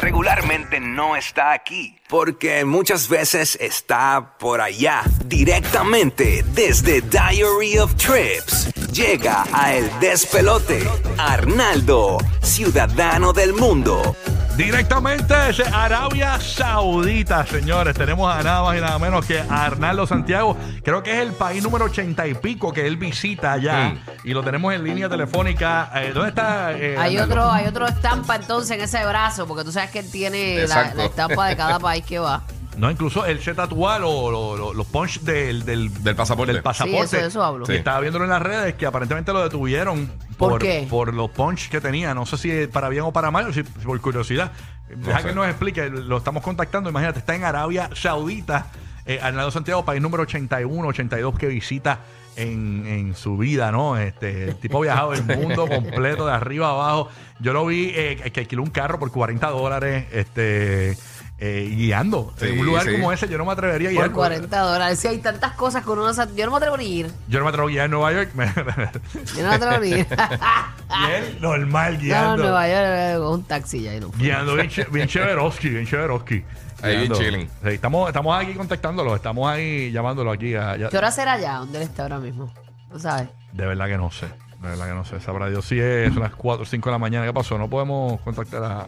regularmente 0.00 0.80
no 0.80 1.16
está 1.16 1.52
aquí, 1.52 1.96
porque 2.08 2.64
muchas 2.64 3.08
veces 3.08 3.58
está 3.60 4.36
por 4.38 4.60
allá, 4.60 5.02
directamente 5.24 6.44
desde 6.54 7.00
Diary 7.00 7.78
of 7.78 7.94
Trips. 7.94 8.72
Llega 8.92 9.44
a 9.52 9.74
El 9.74 9.90
Despelote, 10.00 10.82
Arnaldo, 11.18 12.18
ciudadano 12.42 13.32
del 13.32 13.52
mundo. 13.52 14.16
Directamente 14.58 15.32
desde 15.32 15.62
Arabia 15.72 16.40
Saudita, 16.40 17.46
señores. 17.46 17.94
Tenemos 17.96 18.28
a 18.34 18.42
nada 18.42 18.62
más 18.64 18.76
y 18.76 18.80
nada 18.80 18.98
menos 18.98 19.24
que 19.24 19.38
a 19.38 19.66
Arnaldo 19.66 20.04
Santiago. 20.04 20.56
Creo 20.82 21.00
que 21.04 21.12
es 21.12 21.18
el 21.18 21.32
país 21.32 21.62
número 21.62 21.84
ochenta 21.84 22.26
y 22.26 22.34
pico 22.34 22.72
que 22.72 22.84
él 22.84 22.96
visita 22.96 23.52
allá. 23.52 23.94
Y 24.24 24.34
lo 24.34 24.42
tenemos 24.42 24.74
en 24.74 24.82
línea 24.82 25.08
telefónica. 25.08 25.92
Eh, 25.94 26.10
¿Dónde 26.12 26.30
está? 26.30 26.72
eh, 26.72 26.96
Hay 26.98 27.16
Arnaldo? 27.16 27.34
otro, 27.44 27.52
hay 27.52 27.66
otro 27.68 27.86
estampa 27.86 28.34
entonces 28.34 28.76
en 28.76 28.80
ese 28.82 29.06
brazo, 29.06 29.46
porque 29.46 29.62
tú 29.62 29.70
sabes 29.70 29.90
que 29.90 30.00
él 30.00 30.10
tiene 30.10 30.56
la, 30.56 30.62
Exacto. 30.62 30.96
la 30.96 31.04
estampa 31.04 31.46
de 31.46 31.56
cada 31.56 31.78
país 31.78 32.04
que 32.04 32.18
va. 32.18 32.42
No, 32.78 32.90
incluso 32.90 33.26
él 33.26 33.40
se 33.40 33.54
tatúa 33.54 33.98
lo- 33.98 34.30
lo- 34.30 34.56
lo- 34.56 34.72
los 34.72 34.86
punch 34.86 35.20
del, 35.20 35.64
del, 35.64 35.92
Del 36.02 36.14
pasaporte. 36.16 36.52
del 36.52 36.62
pasaporte. 36.62 37.08
Sí, 37.08 37.16
eso- 37.16 37.26
eso 37.26 37.42
hablo. 37.42 37.66
Sí. 37.66 37.74
estaba 37.74 38.00
viéndolo 38.00 38.24
en 38.24 38.30
las 38.30 38.40
redes 38.42 38.74
que 38.74 38.86
aparentemente 38.86 39.32
lo 39.32 39.42
detuvieron 39.42 40.10
¿Por 40.36 40.58
qué? 40.60 40.86
por 40.88 41.12
los 41.12 41.30
punch 41.30 41.68
que 41.68 41.80
tenía. 41.80 42.14
No 42.14 42.24
sé 42.24 42.38
si 42.38 42.66
para 42.68 42.88
bien 42.88 43.02
o 43.02 43.12
para 43.12 43.30
mal, 43.30 43.48
o 43.48 43.52
si 43.52 43.62
por 43.64 44.00
curiosidad. 44.00 44.52
Deja 44.88 45.20
sé. 45.20 45.28
que 45.28 45.34
nos 45.34 45.46
explique. 45.48 45.90
Lo 45.90 46.16
estamos 46.18 46.42
contactando. 46.42 46.88
Imagínate, 46.88 47.18
está 47.18 47.34
en 47.34 47.44
Arabia 47.44 47.90
Saudita. 47.94 48.66
Eh, 49.04 49.18
Arnaldo 49.22 49.50
Santiago, 49.50 49.84
país 49.84 50.02
número 50.02 50.22
81, 50.24 50.86
82 50.88 51.38
que 51.38 51.46
visita 51.46 52.00
en, 52.36 52.86
en 52.86 53.14
su 53.16 53.38
vida, 53.38 53.72
¿no? 53.72 53.96
Este, 53.96 54.44
el 54.50 54.56
tipo 54.56 54.78
ha 54.78 54.82
viajado 54.82 55.14
el 55.14 55.24
mundo 55.24 55.66
completo, 55.68 56.26
de 56.26 56.32
arriba 56.32 56.68
a 56.68 56.70
abajo. 56.72 57.08
Yo 57.40 57.52
lo 57.54 57.64
vi 57.66 57.90
eh, 57.94 58.30
que 58.32 58.40
alquiló 58.40 58.62
un 58.62 58.68
carro 58.70 58.98
por 58.98 59.10
40 59.10 59.48
dólares, 59.48 60.06
este, 60.12 60.96
eh, 61.40 61.68
guiando. 61.74 62.32
Sí, 62.36 62.46
en 62.46 62.58
un 62.58 62.66
lugar 62.66 62.84
sí. 62.84 62.92
como 62.92 63.12
ese, 63.12 63.28
yo 63.28 63.38
no 63.38 63.44
me 63.44 63.52
atrevería 63.52 63.88
a 63.90 63.92
Por 63.92 64.02
guiar. 64.04 64.12
40 64.12 64.58
dólares. 64.60 64.98
Sí, 64.98 65.06
hay 65.08 65.18
tantas 65.18 65.52
cosas 65.52 65.84
que 65.84 65.90
uno 65.90 66.04
no 66.04 66.12
sabe. 66.12 66.32
Yo 66.34 66.44
no 66.46 66.50
me 66.52 66.56
atrevo 66.58 66.76
ni 66.76 66.84
a 66.84 66.88
ir. 66.88 67.10
Yo 67.28 67.38
no 67.38 67.44
me 67.44 67.50
atrevo 67.50 67.68
a 67.68 67.70
guiar 67.70 67.84
en 67.84 67.90
Nueva 67.92 68.12
York. 68.12 68.30
Yo 69.36 69.42
no 69.42 69.48
me 69.50 69.54
atrevo 69.54 69.78
ni 69.84 69.92
a 69.92 69.98
ir. 69.98 70.06
y 70.10 71.10
él, 71.12 71.38
normal, 71.40 71.94
no, 71.94 72.00
guiando. 72.00 72.34
en 72.34 72.40
Nueva 72.40 72.68
York 72.68 72.84
eh, 72.86 73.14
con 73.18 73.32
un 73.34 73.42
taxi 73.44 73.82
ya 73.82 73.94
y 73.94 74.00
no. 74.00 74.10
Guiando 74.16 74.54
bien, 74.56 74.68
bien 74.90 75.08
chéveroski, 75.08 75.68
bien 75.68 75.86
chéveroski. 75.86 76.44
Ahí 76.82 76.96
bien 76.98 77.12
chilling. 77.12 77.48
Sí, 77.62 77.68
estamos, 77.70 78.08
estamos 78.08 78.40
aquí 78.40 78.54
contactándolo, 78.54 79.14
estamos 79.16 79.48
ahí 79.50 79.90
llamándolo 79.90 80.30
aquí. 80.30 80.54
a- 80.54 80.76
¿Qué 80.90 80.96
hora 80.96 81.10
será 81.10 81.32
allá? 81.34 81.54
¿Dónde 81.54 81.78
él 81.78 81.84
está 81.84 82.02
ahora 82.04 82.18
mismo? 82.18 82.52
¿Tú 82.92 82.98
sabes? 83.00 83.28
De 83.52 83.66
verdad 83.66 83.86
que 83.86 83.96
no 83.96 84.10
sé. 84.10 84.26
De 84.26 84.68
verdad 84.68 84.86
que 84.88 84.94
no 84.94 85.04
sé. 85.04 85.20
Sabrá 85.20 85.48
Dios 85.48 85.64
si 85.64 85.78
es 85.78 86.14
las 86.16 86.34
4 86.34 86.62
o 86.62 86.66
5 86.66 86.88
de 86.88 86.92
la 86.92 86.98
mañana. 86.98 87.26
¿Qué 87.26 87.32
pasó? 87.32 87.58
No 87.58 87.68
podemos 87.68 88.20
contactar 88.22 88.62
a. 88.64 88.86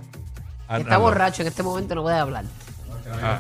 a 0.71 0.79
Está 0.79 0.97
borracho 0.99 1.43
en 1.43 1.49
este 1.49 1.63
momento, 1.63 1.95
no 1.95 2.03
puede 2.03 2.19
hablar. 2.19 2.45
Ah, 3.23 3.39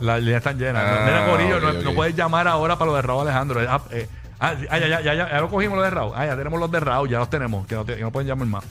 Las 0.00 0.20
líneas 0.20 0.38
están 0.40 0.58
llenas. 0.58 0.82
Ah, 0.86 1.02
Mira, 1.06 1.26
Corillo, 1.26 1.58
no, 1.60 1.68
ok, 1.70 1.76
ok. 1.78 1.84
no 1.84 1.94
puedes 1.94 2.14
llamar 2.14 2.46
ahora 2.48 2.76
para 2.78 2.90
lo 2.90 2.96
de 2.96 3.02
Raúl 3.02 3.22
Alejandro. 3.22 3.60
Ah, 3.68 3.80
eh, 3.90 4.08
ah, 4.38 4.54
ya, 4.54 4.78
ya, 4.78 5.00
ya, 5.00 5.14
ya, 5.14 5.30
ya 5.30 5.40
lo 5.40 5.48
cogimos 5.48 5.78
lo 5.78 5.82
de 5.84 5.90
Raúl. 5.90 6.12
Ah, 6.14 6.26
ya 6.26 6.36
tenemos 6.36 6.60
los 6.60 6.70
de 6.70 6.80
Raúl, 6.80 7.08
ya 7.08 7.18
los 7.18 7.30
tenemos. 7.30 7.66
Que 7.66 7.74
no, 7.76 7.84
te- 7.84 7.96
que 7.96 8.02
no 8.02 8.10
pueden 8.10 8.28
llamar 8.28 8.46
más. 8.46 8.64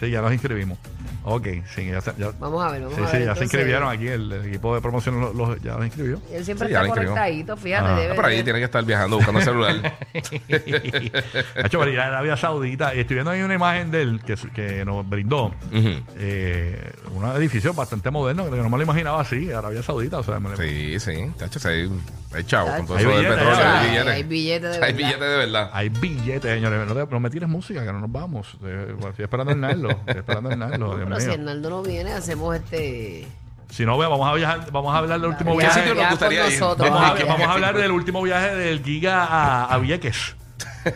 Sí, 0.00 0.10
ya 0.10 0.20
los 0.22 0.32
inscribimos. 0.32 0.78
Ok, 1.26 1.46
sí, 1.74 1.86
ya, 1.90 2.00
se- 2.02 2.12
ya- 2.18 2.32
Vamos 2.38 2.62
a 2.62 2.70
ver, 2.70 2.82
vamos 2.82 2.96
sí, 2.96 3.02
a 3.02 3.06
sí, 3.08 3.16
ver. 3.16 3.26
ya 3.26 3.34
se 3.34 3.44
entonces. 3.44 3.44
inscribieron 3.44 3.88
aquí. 3.88 4.06
El, 4.08 4.30
el 4.30 4.44
equipo 4.46 4.74
de 4.74 4.80
promoción 4.82 5.20
los, 5.20 5.34
los- 5.34 5.60
ya 5.62 5.74
los 5.76 5.86
inscribió. 5.86 6.20
Él 6.30 6.44
siempre 6.44 6.66
Sí, 6.68 6.72
ya 6.74 6.82
está 6.82 6.94
conectadito, 6.94 7.56
fíjate. 7.56 7.88
Ah. 7.88 7.96
debe 7.98 8.14
Por 8.14 8.26
ahí 8.26 8.42
tiene 8.42 8.58
que 8.58 8.66
estar 8.66 8.84
viajando 8.84 9.16
buscando 9.16 9.38
el 9.40 9.44
celular. 9.46 9.94
hecho, 11.64 11.78
para 11.78 11.90
ir 11.90 12.00
a 12.00 12.06
Arabia 12.08 12.36
Saudita. 12.36 12.94
Y 12.94 13.00
estoy 13.00 13.14
viendo 13.14 13.30
ahí 13.30 13.42
una 13.42 13.54
imagen 13.54 13.90
de 13.90 14.02
él 14.02 14.20
que, 14.24 14.34
que 14.54 14.84
nos 14.84 15.08
brindó. 15.08 15.46
Ujú. 15.72 16.02
eh, 16.16 16.92
un 17.14 17.24
edificio 17.36 17.72
bastante 17.74 18.10
moderno, 18.10 18.44
que 18.50 18.56
no 18.56 18.68
me 18.68 18.76
lo 18.76 18.82
imaginaba 18.82 19.20
así, 19.20 19.50
Arabia 19.52 19.82
Saudita. 19.82 20.18
O 20.18 20.22
sea, 20.22 20.38
me 20.40 20.50
lo- 20.50 20.56
Sí, 20.56 20.98
sí. 21.00 21.30
Tacho, 21.38 21.58
sí, 21.58 21.68
hay, 21.68 21.90
hay 22.34 22.44
chavo 22.44 22.68
con 22.76 22.86
todo 22.86 22.96
Hay 22.98 23.02
eso 23.04 23.10
del 23.10 23.18
billetes, 23.20 23.38
petróleo. 23.38 23.66
hay- 23.66 23.78
Hay 23.78 23.88
billetes. 23.92 24.12
hay 24.12 24.22
billetes 24.24 24.62
de 24.62 24.84
Hay 24.84 24.92
verdad. 24.92 24.96
billetes 24.96 25.20
de 25.20 25.36
verdad. 25.36 25.70
Hay 25.72 25.88
billetes, 25.88 26.54
señores. 26.54 26.88
No, 26.88 26.94
te- 26.94 27.10
no 27.12 27.20
me 27.20 27.30
tires 27.30 27.48
música, 27.48 27.80
que 27.84 27.92
no 27.92 28.00
nos 28.00 28.12
vamos. 28.12 28.56
Eh, 28.64 28.88
bueno, 28.94 29.08
estoy 29.10 29.24
esperando 29.24 29.52
el 29.52 29.60
Narlo. 29.60 29.90
Estoy 29.90 30.18
esperando 30.18 30.54
Narlo, 30.56 30.96
Dios 30.96 31.08
Pero 31.18 31.30
si. 31.32 31.34
Hernando 31.38 31.70
no 31.70 31.82
viene, 31.82 32.12
hacemos 32.12 32.54
este. 32.56 33.26
Si 33.70 33.84
no, 33.84 33.98
vea, 33.98 34.08
vamos 34.08 34.28
a 34.28 34.34
viajar, 34.34 34.70
vamos 34.70 34.94
a 34.94 34.98
hablar 34.98 35.20
del 35.20 35.30
último 35.30 35.52
¿Qué 35.52 35.64
viaje. 35.64 35.80
sitio 35.80 35.94
nos 35.96 36.10
gustaría 36.10 36.44
nosotros. 36.44 36.90
Vamos 36.90 37.20
a, 37.20 37.24
vamos 37.24 37.46
a 37.48 37.52
hablar 37.52 37.76
del 37.76 37.90
último 37.90 38.22
viaje 38.22 38.54
del 38.54 38.82
Giga 38.84 39.24
a, 39.24 39.64
a 39.66 39.78
Vieques. 39.78 40.36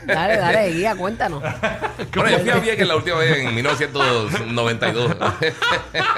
Dale, 0.06 0.36
dale, 0.36 0.70
guía, 0.72 0.94
cuéntanos. 0.96 1.42
Bueno, 2.14 2.30
yo 2.30 2.38
fui 2.40 2.50
a 2.50 2.56
Vieques 2.58 2.86
la 2.86 2.94
última 2.96 3.16
vez 3.16 3.38
en 3.38 3.54
1992. 3.54 5.16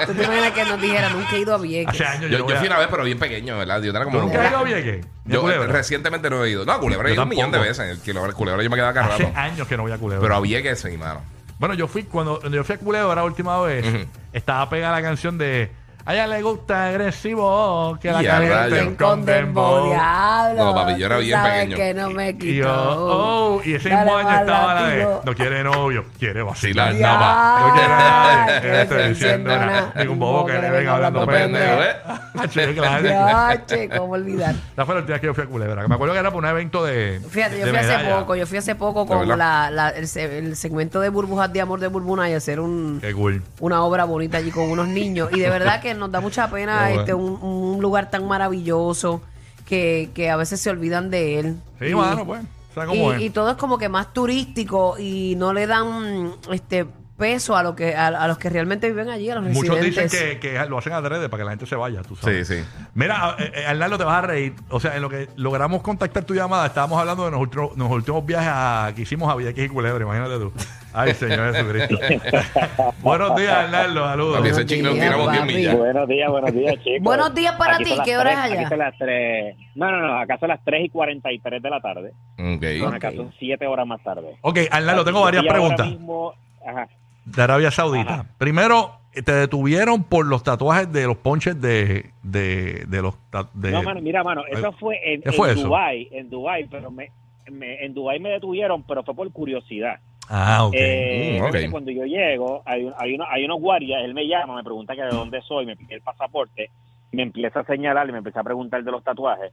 ¿Tú 0.05 0.13
te 0.13 0.23
imaginas 0.23 0.51
que 0.51 0.65
nos 0.65 0.81
dijera, 0.81 1.09
nunca 1.09 1.35
he 1.35 1.39
ido 1.39 1.55
a 1.55 1.57
Vieques? 1.57 1.95
Hace 1.95 2.05
años 2.05 2.29
yo, 2.31 2.37
yo, 2.37 2.43
no 2.43 2.49
yo 2.49 2.55
fui 2.57 2.67
a- 2.67 2.69
una 2.69 2.79
vez, 2.79 2.87
pero 2.91 3.03
bien 3.03 3.17
pequeño, 3.19 3.57
¿verdad? 3.57 3.81
Yo 3.81 3.89
era 3.91 3.99
¿Tú 4.01 4.05
como. 4.05 4.21
nunca 4.21 4.43
has 4.43 4.49
ido 4.51 4.59
a 4.59 4.63
Vieques? 4.63 5.05
Yo 5.25 5.41
Culebra? 5.41 5.67
recientemente 5.67 6.29
no 6.29 6.43
he 6.45 6.51
ido. 6.51 6.65
No, 6.65 6.73
a 6.73 6.79
Culebra 6.79 7.09
he 7.09 7.13
ido 7.13 7.23
un 7.23 7.29
millón 7.29 7.51
de 7.51 7.59
veces. 7.59 7.79
El 7.89 7.97
Culebra, 7.99 8.33
Culebra 8.33 8.63
yo 8.63 8.69
me 8.69 8.75
quedaba 8.75 8.93
cada 8.93 9.15
Hace 9.15 9.23
rato. 9.23 9.37
años 9.39 9.67
que 9.67 9.77
no 9.77 9.83
voy 9.83 9.91
a 9.91 9.97
Culebra. 9.97 10.21
Pero 10.21 10.35
a 10.35 10.39
Vieques 10.41 10.79
sí, 10.81 10.97
mano. 10.97 11.21
Bueno, 11.61 11.75
yo 11.75 11.87
fui, 11.87 12.01
cuando, 12.05 12.39
cuando 12.39 12.57
yo 12.57 12.63
fui 12.63 12.73
a 12.73 12.79
Culebra 12.79 13.13
la 13.13 13.23
última 13.23 13.61
vez, 13.61 13.85
Ujú. 13.85 13.99
estaba 14.33 14.67
pegada 14.67 14.95
la 14.95 15.03
canción 15.03 15.37
de 15.37 15.69
A 16.05 16.13
ella 16.13 16.25
le 16.27 16.41
gusta 16.41 16.87
agresivo, 16.87 17.97
que 18.01 18.11
la 18.11 18.23
Y 18.23 18.27
a 18.27 18.31
calienten 18.31 18.71
rayos. 18.71 18.93
con 18.97 19.25
dembow. 19.25 19.89
diablo. 19.89 20.65
No, 20.65 20.73
papi, 20.75 20.97
yo 20.99 21.05
era 21.05 21.15
tú 21.17 21.21
bien 21.21 21.37
sabes 21.37 21.53
pequeño. 21.65 21.77
que 21.77 21.93
no 21.93 22.09
me 22.09 22.29
Y 22.29 22.33
quito. 22.37 22.53
yo, 22.63 22.73
oh, 22.73 23.61
y 23.63 23.73
ese 23.75 23.89
Dale 23.89 24.01
mismo 24.05 24.17
año 24.17 24.27
más 24.29 24.41
estaba 24.41 24.73
la 24.73 24.81
de 24.87 24.97
látigo. 24.97 25.21
No 25.25 25.35
quiere 25.35 25.63
novio, 25.63 26.05
quiere 26.17 26.41
vacilar 26.41 26.93
Ya, 26.93 26.99
nada 27.01 27.19
más. 27.19 27.61
No 27.67 27.73
quiere 27.73 27.87
nada, 27.89 28.45
que 28.45 28.61
que 28.61 28.67
no 28.67 28.75
estoy 28.77 29.09
diciendo 29.09 29.49
nada. 29.57 29.93
Ningún 29.95 30.19
bobo 30.19 30.45
que 30.45 30.53
le 30.53 30.69
venga 30.71 30.95
hablando 30.95 31.25
pendejo. 31.27 31.81
¿eh? 31.83 31.95
Sí, 32.51 32.59
claro. 32.75 33.03
Ya, 33.07 33.63
che, 33.67 33.89
¿cómo 33.89 34.13
olvidar? 34.13 34.55
Esa 34.73 34.85
fue 34.85 34.95
la 34.95 35.01
última 35.01 35.13
vez 35.15 35.21
que 35.21 35.27
yo 35.27 35.33
fui 35.33 35.43
a 35.43 35.47
Culebra. 35.47 35.81
que 35.83 35.87
Me 35.87 35.95
acuerdo 35.95 36.13
que 36.13 36.19
era 36.19 36.31
por 36.31 36.43
un 36.43 36.49
evento 36.49 36.83
de. 36.83 37.21
Fíjate, 37.29 37.59
yo 37.59 37.65
de 37.65 37.71
fui 37.71 37.79
hace 37.79 37.87
medalla. 37.97 38.19
poco, 38.19 38.35
yo 38.35 38.47
fui 38.47 38.57
hace 38.57 38.73
poco 38.75 39.01
¿De 39.03 39.07
con 39.07 39.19
verdad? 39.19 39.37
la, 39.37 39.69
la- 39.69 39.89
el, 39.89 40.07
se- 40.07 40.39
el 40.39 40.55
segmento 40.55 40.99
de 41.01 41.09
burbujas 41.09 41.51
de 41.53 41.61
amor 41.61 41.79
de 41.79 41.87
Burbuna 41.87 42.29
y 42.29 42.33
hacer 42.33 42.59
un, 42.59 42.99
Qué 43.01 43.13
cool. 43.13 43.43
una 43.59 43.83
obra 43.83 44.05
bonita 44.05 44.37
allí 44.39 44.49
con 44.49 44.71
unos 44.71 44.87
niños. 44.87 45.29
Y 45.33 45.39
de 45.39 45.49
verdad 45.49 45.81
que 45.81 45.90
nos 45.97 46.11
da 46.11 46.19
mucha 46.21 46.49
pena 46.49 46.87
Qué 46.87 46.95
este 46.95 47.13
un, 47.13 47.39
un 47.41 47.81
lugar 47.81 48.09
tan 48.09 48.27
maravilloso 48.27 49.21
que, 49.65 50.09
que 50.13 50.29
a 50.29 50.35
veces 50.35 50.59
se 50.59 50.69
olvidan 50.69 51.09
de 51.09 51.39
él. 51.39 51.55
Sí, 51.79 51.85
Y- 51.87 51.95
mano, 51.95 52.25
pues. 52.25 52.41
¿Sabes 52.73 52.89
cómo 52.89 53.13
y, 53.17 53.25
y 53.25 53.29
todo 53.31 53.49
es 53.51 53.57
como 53.57 53.77
que 53.77 53.89
más 53.89 54.13
turístico 54.13 54.95
y 54.97 55.35
no 55.37 55.51
le 55.53 55.67
dan 55.67 56.31
este 56.51 56.85
peso 57.21 57.55
a 57.55 57.61
lo 57.61 57.75
que 57.75 57.95
a, 57.95 58.07
a 58.07 58.27
los 58.27 58.37
que 58.39 58.49
realmente 58.49 58.87
viven 58.87 59.07
allí, 59.09 59.29
a 59.29 59.35
los 59.35 59.43
Muchos 59.45 59.79
dicen 59.79 60.09
que, 60.09 60.39
que 60.39 60.65
lo 60.67 60.79
hacen 60.79 60.93
adrede 60.93 61.29
para 61.29 61.41
que 61.41 61.45
la 61.45 61.51
gente 61.51 61.65
se 61.67 61.75
vaya, 61.75 62.01
tú 62.01 62.15
sabes. 62.15 62.47
Sí, 62.47 62.55
sí. 62.57 62.63
Mira, 62.95 63.35
eh, 63.37 63.51
eh, 63.55 63.65
Arnaldo, 63.67 63.97
te 63.99 64.03
vas 64.03 64.23
a 64.23 64.27
reír. 64.27 64.53
O 64.69 64.79
sea, 64.79 64.95
en 64.95 65.03
lo 65.03 65.09
que 65.09 65.29
logramos 65.35 65.83
contactar 65.83 66.23
tu 66.23 66.33
llamada, 66.33 66.65
estábamos 66.65 66.99
hablando 66.99 67.25
de 67.25 67.31
los 67.31 67.39
últimos, 67.39 67.77
los 67.77 67.89
últimos 67.91 68.25
viajes 68.25 68.49
a- 68.51 68.91
que 68.95 69.03
hicimos 69.03 69.31
a 69.31 69.35
Vieques 69.35 69.65
y 69.65 69.69
Culebra, 69.69 70.03
imagínate 70.03 70.39
tú. 70.39 70.51
Ay, 70.93 71.13
Señor 71.13 71.53
Jesucristo. 71.53 71.97
Buenos 73.01 73.35
días, 73.35 73.53
Arnaldo, 73.55 74.03
saludos. 74.05 74.37
Ese 74.45 74.51
Buenos 74.81 74.93
días, 74.93 74.93
tiramos 75.05 75.31
10 75.31 75.41
papi. 75.41 75.53
millas. 75.53 75.77
Buenos 75.77 76.07
días, 76.07 76.29
buenos 76.31 76.53
días, 76.53 76.75
chicos. 76.83 77.01
Buenos 77.03 77.33
días 77.35 77.55
para 77.55 77.75
Aquí 77.75 77.83
ti, 77.83 77.89
son 77.91 77.97
las 77.99 78.05
¿qué 78.07 78.17
hora 78.17 78.31
es 78.31 78.35
tres- 78.37 78.51
allá? 78.51 78.59
Aquí 78.61 78.69
son 78.69 78.79
las 78.79 78.97
3. 78.97 79.55
No, 79.75 79.91
no, 79.91 80.07
no, 80.07 80.19
acá 80.19 80.37
son 80.39 80.49
las 80.49 80.59
3 80.65 80.85
y 80.85 80.89
43 80.89 81.61
de 81.61 81.69
la 81.69 81.79
tarde. 81.81 82.11
Ok. 82.39 82.93
Acá 82.93 83.11
son 83.11 83.31
7 83.39 83.67
horas 83.67 83.85
más 83.87 84.01
tarde. 84.03 84.37
Ok, 84.41 84.59
Arnaldo, 84.71 85.05
tengo 85.05 85.21
varias 85.21 85.43
Y 85.43 85.47
ahora 85.47 85.59
preguntas 85.59 85.87
mismo- 85.87 86.33
ajá. 86.65 86.87
De 87.25 87.41
Arabia 87.41 87.71
Saudita. 87.71 88.13
Ajá. 88.13 88.25
Primero, 88.37 88.91
te 89.13 89.31
detuvieron 89.33 90.03
por 90.03 90.25
los 90.25 90.43
tatuajes 90.43 90.91
de 90.91 91.05
los 91.07 91.17
ponches 91.17 91.59
de, 91.61 92.11
de, 92.23 92.85
de 92.87 93.01
los... 93.01 93.15
De, 93.53 93.71
No, 93.71 93.83
mano, 93.83 94.01
mira, 94.01 94.23
mano, 94.23 94.43
eso 94.49 94.71
fue 94.73 94.99
en, 95.13 95.21
¿Qué 95.21 95.31
fue 95.31 95.51
en 95.51 95.57
eso? 95.57 95.67
Dubai, 95.67 96.07
en 96.11 96.29
Dubai, 96.29 96.65
pero 96.69 96.91
me, 96.91 97.11
me- 97.51 97.83
en 97.83 97.93
Dubai 97.93 98.19
me 98.19 98.29
detuvieron, 98.29 98.83
pero 98.83 99.03
fue 99.03 99.13
por 99.13 99.31
curiosidad. 99.31 99.99
Ah, 100.29 100.65
ok. 100.65 100.73
Eh, 100.77 101.33
Mm, 101.33 101.41
ok. 101.43 101.49
obviamente 101.49 101.71
Cuando 101.71 101.91
yo 101.91 102.05
llego, 102.05 102.61
hay, 102.65 102.85
un- 102.85 102.93
hay, 102.97 103.13
uno- 103.15 103.25
hay 103.29 103.43
unos 103.45 103.59
guardias, 103.59 104.01
él 104.03 104.13
me 104.13 104.27
llama, 104.27 104.55
me 104.55 104.63
pregunta 104.63 104.95
que 104.95 105.01
de 105.01 105.09
dónde 105.09 105.41
soy, 105.41 105.65
me 105.65 105.75
pide 105.75 105.95
el 105.95 106.01
pasaporte, 106.01 106.69
me 107.11 107.23
empieza 107.23 107.59
a 107.59 107.65
señalar 107.65 108.07
y 108.07 108.13
me 108.13 108.19
empieza 108.19 108.39
a 108.39 108.43
preguntar 108.43 108.81
de 108.83 108.91
los 108.91 109.03
tatuajes. 109.03 109.51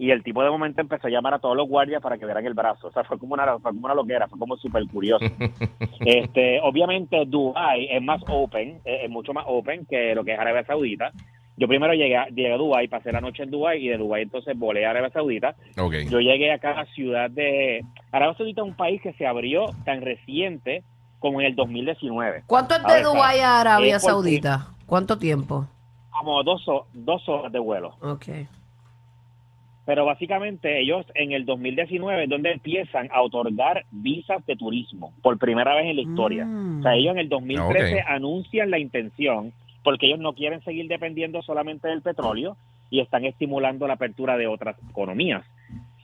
Y 0.00 0.10
el 0.12 0.22
tipo 0.22 0.42
de 0.42 0.48
momento 0.48 0.80
empezó 0.80 1.08
a 1.08 1.10
llamar 1.10 1.34
a 1.34 1.38
todos 1.38 1.54
los 1.54 1.68
guardias 1.68 2.00
para 2.00 2.16
que 2.16 2.24
vieran 2.24 2.46
el 2.46 2.54
brazo. 2.54 2.88
O 2.88 2.90
sea, 2.90 3.04
fue 3.04 3.18
como 3.18 3.34
una, 3.34 3.58
fue 3.58 3.70
como 3.70 3.84
una 3.84 3.94
loquera, 3.94 4.26
fue 4.28 4.38
como 4.38 4.56
súper 4.56 4.86
curioso. 4.86 5.26
este, 6.00 6.58
obviamente, 6.62 7.26
Dubai 7.26 7.86
es 7.90 8.02
más 8.02 8.22
open, 8.26 8.80
es, 8.86 9.04
es 9.04 9.10
mucho 9.10 9.34
más 9.34 9.44
open 9.46 9.84
que 9.84 10.14
lo 10.14 10.24
que 10.24 10.32
es 10.32 10.38
Arabia 10.38 10.64
Saudita. 10.64 11.12
Yo 11.58 11.68
primero 11.68 11.92
llegué 11.92 12.16
a, 12.16 12.26
llegué 12.28 12.54
a 12.54 12.56
Dubái, 12.56 12.88
pasé 12.88 13.12
la 13.12 13.20
noche 13.20 13.42
en 13.42 13.50
Dubái 13.50 13.84
y 13.84 13.88
de 13.88 13.98
Dubái 13.98 14.22
entonces 14.22 14.58
volé 14.58 14.86
a 14.86 14.90
Arabia 14.92 15.10
Saudita. 15.10 15.54
Yo 15.76 16.18
llegué 16.18 16.50
acá 16.50 16.70
a 16.70 16.84
la 16.84 16.86
ciudad 16.94 17.28
de... 17.28 17.84
Arabia 18.10 18.34
Saudita 18.38 18.62
es 18.62 18.68
un 18.68 18.76
país 18.76 19.02
que 19.02 19.12
se 19.12 19.26
abrió 19.26 19.66
tan 19.84 20.00
reciente 20.00 20.82
como 21.18 21.42
en 21.42 21.48
el 21.48 21.56
2019. 21.56 22.44
¿Cuánto 22.46 22.76
es 22.76 22.82
de 22.82 22.94
ver, 22.94 23.04
Dubái 23.04 23.40
a 23.40 23.60
Arabia 23.60 23.98
Saudita? 24.00 24.68
¿Cuánto 24.86 25.18
tiempo? 25.18 25.66
Como 26.18 26.42
dos, 26.42 26.64
dos 26.94 27.28
horas 27.28 27.52
de 27.52 27.58
vuelo. 27.58 27.94
Ok. 28.00 28.28
Pero 29.90 30.04
básicamente 30.04 30.80
ellos 30.80 31.04
en 31.16 31.32
el 31.32 31.44
2019 31.44 32.22
es 32.22 32.30
donde 32.30 32.52
empiezan 32.52 33.08
a 33.12 33.22
otorgar 33.22 33.86
visas 33.90 34.46
de 34.46 34.54
turismo 34.54 35.12
por 35.20 35.36
primera 35.36 35.74
vez 35.74 35.86
en 35.86 35.96
la 35.96 36.02
historia. 36.02 36.44
Mm. 36.44 36.78
O 36.78 36.82
sea, 36.84 36.94
ellos 36.94 37.10
en 37.10 37.18
el 37.18 37.28
2013 37.28 37.94
Ok. 37.96 38.00
anuncian 38.06 38.70
la 38.70 38.78
intención 38.78 39.52
porque 39.82 40.06
ellos 40.06 40.20
no 40.20 40.32
quieren 40.34 40.62
seguir 40.62 40.86
dependiendo 40.86 41.42
solamente 41.42 41.88
del 41.88 42.02
petróleo 42.02 42.56
y 42.88 43.00
están 43.00 43.24
estimulando 43.24 43.88
la 43.88 43.94
apertura 43.94 44.36
de 44.36 44.46
otras 44.46 44.76
economías. 44.88 45.44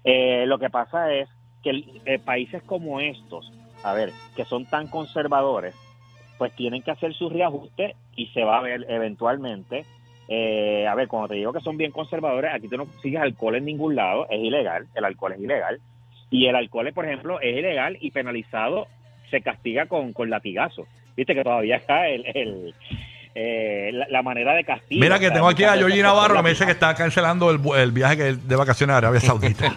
Eh, 0.02 0.46
lo 0.48 0.58
que 0.58 0.68
pasa 0.68 1.12
es 1.12 1.28
que 1.62 1.84
eh, 2.06 2.18
países 2.18 2.64
como 2.64 2.98
estos, 2.98 3.52
a 3.84 3.92
ver, 3.92 4.10
que 4.34 4.44
son 4.46 4.66
tan 4.66 4.88
conservadores, 4.88 5.76
pues 6.38 6.52
tienen 6.56 6.82
que 6.82 6.90
hacer 6.90 7.14
sus 7.14 7.32
reajustes 7.32 7.94
y 8.16 8.26
se 8.34 8.42
va 8.42 8.58
a 8.58 8.62
ver 8.62 8.84
eventualmente. 8.88 9.86
Eh, 10.28 10.86
a 10.88 10.94
ver, 10.94 11.08
cuando 11.08 11.28
te 11.28 11.34
digo 11.36 11.52
que 11.52 11.60
son 11.60 11.76
bien 11.76 11.90
conservadores, 11.92 12.52
aquí 12.54 12.68
tú 12.68 12.76
no 12.76 12.86
consigues 12.86 13.20
alcohol 13.20 13.56
en 13.56 13.64
ningún 13.64 13.94
lado, 13.94 14.26
es 14.30 14.40
ilegal, 14.40 14.86
el 14.94 15.04
alcohol 15.04 15.32
es 15.32 15.40
ilegal. 15.40 15.80
Y 16.30 16.46
el 16.46 16.56
alcohol, 16.56 16.92
por 16.92 17.04
ejemplo, 17.06 17.40
es 17.40 17.56
ilegal 17.56 17.96
y 18.00 18.10
penalizado, 18.10 18.88
se 19.30 19.40
castiga 19.40 19.86
con, 19.86 20.12
con 20.12 20.28
latigazo. 20.30 20.86
Viste 21.16 21.34
que 21.34 21.44
todavía 21.44 21.76
está 21.76 22.08
el, 22.08 22.24
el, 22.34 22.74
eh, 23.34 23.90
la, 23.92 24.06
la 24.08 24.22
manera 24.22 24.54
de 24.54 24.64
castigo. 24.64 25.00
Mira 25.00 25.18
que 25.18 25.30
tengo 25.30 25.48
aquí 25.48 25.62
a 25.64 25.74
veces 25.76 26.02
Navarro 26.02 26.36
que 26.36 26.42
me 26.42 26.50
dice 26.50 26.64
que 26.66 26.72
está 26.72 26.94
cancelando 26.94 27.50
el, 27.50 27.60
el 27.78 27.92
viaje 27.92 28.16
que- 28.16 28.34
de 28.34 28.56
vacaciones 28.56 28.94
a 28.94 28.98
Arabia 28.98 29.20
Saudita. 29.20 29.72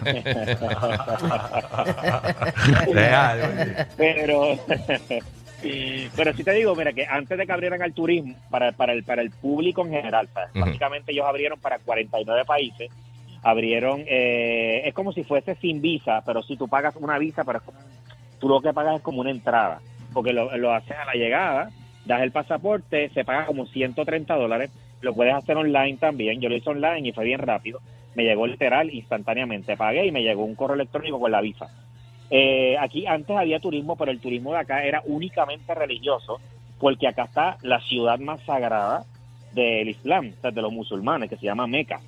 Georgie. 3.96 5.20
pero 5.62 6.10
pero 6.16 6.32
sí 6.34 6.44
te 6.44 6.52
digo 6.52 6.74
mira 6.74 6.92
que 6.92 7.06
antes 7.06 7.36
de 7.36 7.46
que 7.46 7.52
abrieran 7.52 7.82
al 7.82 7.92
turismo 7.92 8.34
para, 8.50 8.72
para 8.72 8.92
el 8.92 9.04
para 9.04 9.22
el 9.22 9.30
público 9.30 9.84
en 9.84 9.92
general 9.92 10.28
básicamente 10.54 11.12
ellos 11.12 11.26
abrieron 11.26 11.58
para 11.60 11.78
49 11.78 12.44
países 12.44 12.90
abrieron 13.42 14.04
eh, 14.06 14.82
es 14.84 14.94
como 14.94 15.12
si 15.12 15.24
fuese 15.24 15.54
sin 15.56 15.80
visa 15.80 16.22
pero 16.24 16.42
si 16.42 16.56
tú 16.56 16.68
pagas 16.68 16.96
una 16.96 17.18
visa 17.18 17.44
pero 17.44 17.58
es 17.58 17.64
como, 17.64 17.78
tú 18.38 18.48
lo 18.48 18.60
que 18.60 18.72
pagas 18.72 18.96
es 18.96 19.02
como 19.02 19.20
una 19.20 19.30
entrada 19.30 19.80
porque 20.12 20.32
lo, 20.32 20.56
lo 20.56 20.72
haces 20.72 20.96
a 20.96 21.04
la 21.04 21.14
llegada 21.14 21.70
das 22.04 22.22
el 22.22 22.32
pasaporte 22.32 23.10
se 23.10 23.24
paga 23.24 23.46
como 23.46 23.66
130 23.66 24.34
dólares 24.34 24.70
lo 25.00 25.14
puedes 25.14 25.34
hacer 25.34 25.56
online 25.56 25.96
también 25.98 26.40
yo 26.40 26.48
lo 26.48 26.56
hice 26.56 26.70
online 26.70 27.08
y 27.08 27.12
fue 27.12 27.24
bien 27.24 27.40
rápido 27.40 27.80
me 28.14 28.24
llegó 28.24 28.46
literal 28.46 28.92
instantáneamente 28.92 29.76
pagué 29.76 30.06
y 30.06 30.12
me 30.12 30.22
llegó 30.22 30.44
un 30.44 30.54
correo 30.54 30.74
electrónico 30.74 31.20
con 31.20 31.30
la 31.30 31.40
visa 31.40 31.68
eh, 32.30 32.76
aquí 32.78 33.06
antes 33.06 33.36
había 33.36 33.58
turismo, 33.60 33.96
pero 33.96 34.10
el 34.10 34.20
turismo 34.20 34.52
de 34.52 34.58
acá 34.58 34.84
era 34.84 35.02
únicamente 35.06 35.74
religioso, 35.74 36.40
porque 36.78 37.08
acá 37.08 37.24
está 37.24 37.56
la 37.62 37.80
ciudad 37.80 38.18
más 38.18 38.40
sagrada 38.42 39.04
del 39.52 39.88
Islam, 39.88 40.32
o 40.38 40.40
sea, 40.40 40.50
de 40.50 40.62
los 40.62 40.72
musulmanes, 40.72 41.28
que 41.28 41.36
se 41.36 41.46
llama 41.46 41.66
Meca. 41.66 42.00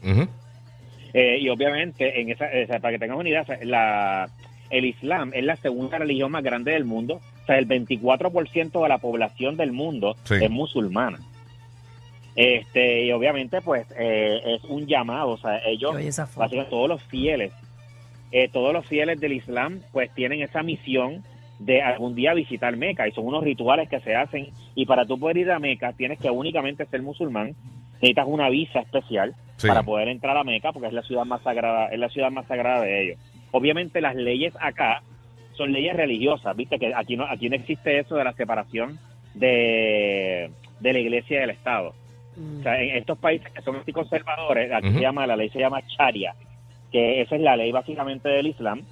Eh, 1.15 1.39
y 1.41 1.49
obviamente, 1.51 2.21
en 2.21 2.31
esa, 2.31 2.47
o 2.47 2.67
sea, 2.67 2.79
para 2.81 2.93
que 2.93 2.99
tengas 3.01 3.19
una 3.19 3.29
idea, 3.29 3.45
la, 3.65 4.29
el 4.71 4.85
Islam 4.87 5.33
es 5.35 5.45
la 5.45 5.57
segunda 5.57 5.99
religión 5.99 6.31
más 6.31 6.43
grande 6.43 6.73
del 6.73 6.85
mundo. 6.85 7.21
O 7.43 7.47
sea, 7.47 7.59
el 7.59 7.67
24% 7.69 8.83
de 8.83 8.89
la 8.89 8.99
población 8.99 9.57
del 9.57 9.73
mundo 9.73 10.17
Sí. 10.25 10.37
es 10.41 10.49
musulmana. 10.51 11.19
Este, 12.35 13.05
y 13.05 13.13
obviamente, 13.13 13.61
pues, 13.61 13.87
eh, 13.99 14.41
es 14.47 14.65
un 14.65 14.87
llamado. 14.87 15.31
O 15.31 15.37
sea, 15.39 15.59
ellos 15.67 15.95
básicamente 15.95 16.71
todos 16.71 16.89
los 16.89 17.03
fieles, 17.03 17.53
eh, 18.33 18.49
todos 18.53 18.73
los 18.73 18.87
fieles 18.87 19.21
del 19.21 19.35
Islam, 19.35 19.81
pues 19.93 20.11
tienen 20.15 20.43
esa 20.43 20.63
misión 20.63 21.23
de 21.59 21.81
algún 21.83 22.15
día 22.17 22.35
visitar 22.35 22.77
Meca 22.77 23.07
y 23.07 23.13
son 23.13 23.27
unos 23.27 23.45
rituales 23.45 23.89
que 23.89 24.01
se 24.01 24.17
hacen 24.17 24.49
y 24.75 24.87
para 24.87 25.07
tú 25.07 25.19
poder 25.19 25.37
ir 25.37 25.51
a 25.53 25.61
Meca 25.61 25.93
tienes 25.93 26.19
que 26.19 26.31
únicamente 26.31 26.87
ser 26.87 27.03
musulmán, 27.03 27.55
necesitas 27.95 28.27
una 28.27 28.49
visa 28.49 28.81
especial 28.81 29.35
Sí. 29.59 29.69
para 29.69 29.85
poder 29.85 30.09
entrar 30.09 30.37
a 30.37 30.43
Meca 30.43 30.73
porque 30.73 30.89
es 30.89 30.95
la 30.95 31.03
ciudad 31.03 31.25
más 31.25 31.41
sagrada, 31.43 31.87
es 31.87 31.99
la 32.01 32.09
ciudad 32.09 32.33
más 32.33 32.47
sagrada 32.49 32.81
de 32.83 33.05
ellos. 33.05 33.19
Obviamente 33.53 34.01
las 34.01 34.17
leyes 34.17 34.55
acá 34.59 35.03
son 35.53 35.73
leyes 35.73 35.95
religiosas, 35.95 36.57
viste 36.57 36.79
que 36.81 36.93
aquí 36.95 37.17
no 37.17 37.27
aquí 37.27 37.49
no 37.49 37.55
existe 37.55 38.01
eso 38.01 38.17
de 38.17 38.25
la 38.25 38.33
separación 38.33 38.99
de, 39.35 40.51
de 40.81 40.93
la 40.93 40.99
iglesia 40.99 41.37
y 41.37 41.41
del 41.41 41.51
Estado. 41.51 41.95
Mm. 42.37 42.61
O 42.61 42.63
sea, 42.63 42.83
en 42.83 42.97
estos 42.97 43.19
países 43.19 43.53
que 43.53 43.63
son 43.63 43.77
así 43.77 43.93
conservadores, 43.93 44.73
aquí 44.73 44.91
se 44.91 45.01
llama, 45.01 45.27
la 45.27 45.37
ley 45.37 45.51
se 45.51 45.59
llama 45.61 45.81
Sharia, 45.87 46.35
que 46.93 47.21
esa 47.23 47.35
es 47.37 47.41
la 47.41 47.57
ley 47.57 47.73
básicamente 47.73 48.29
del 48.29 48.47
Islam, 48.49 48.83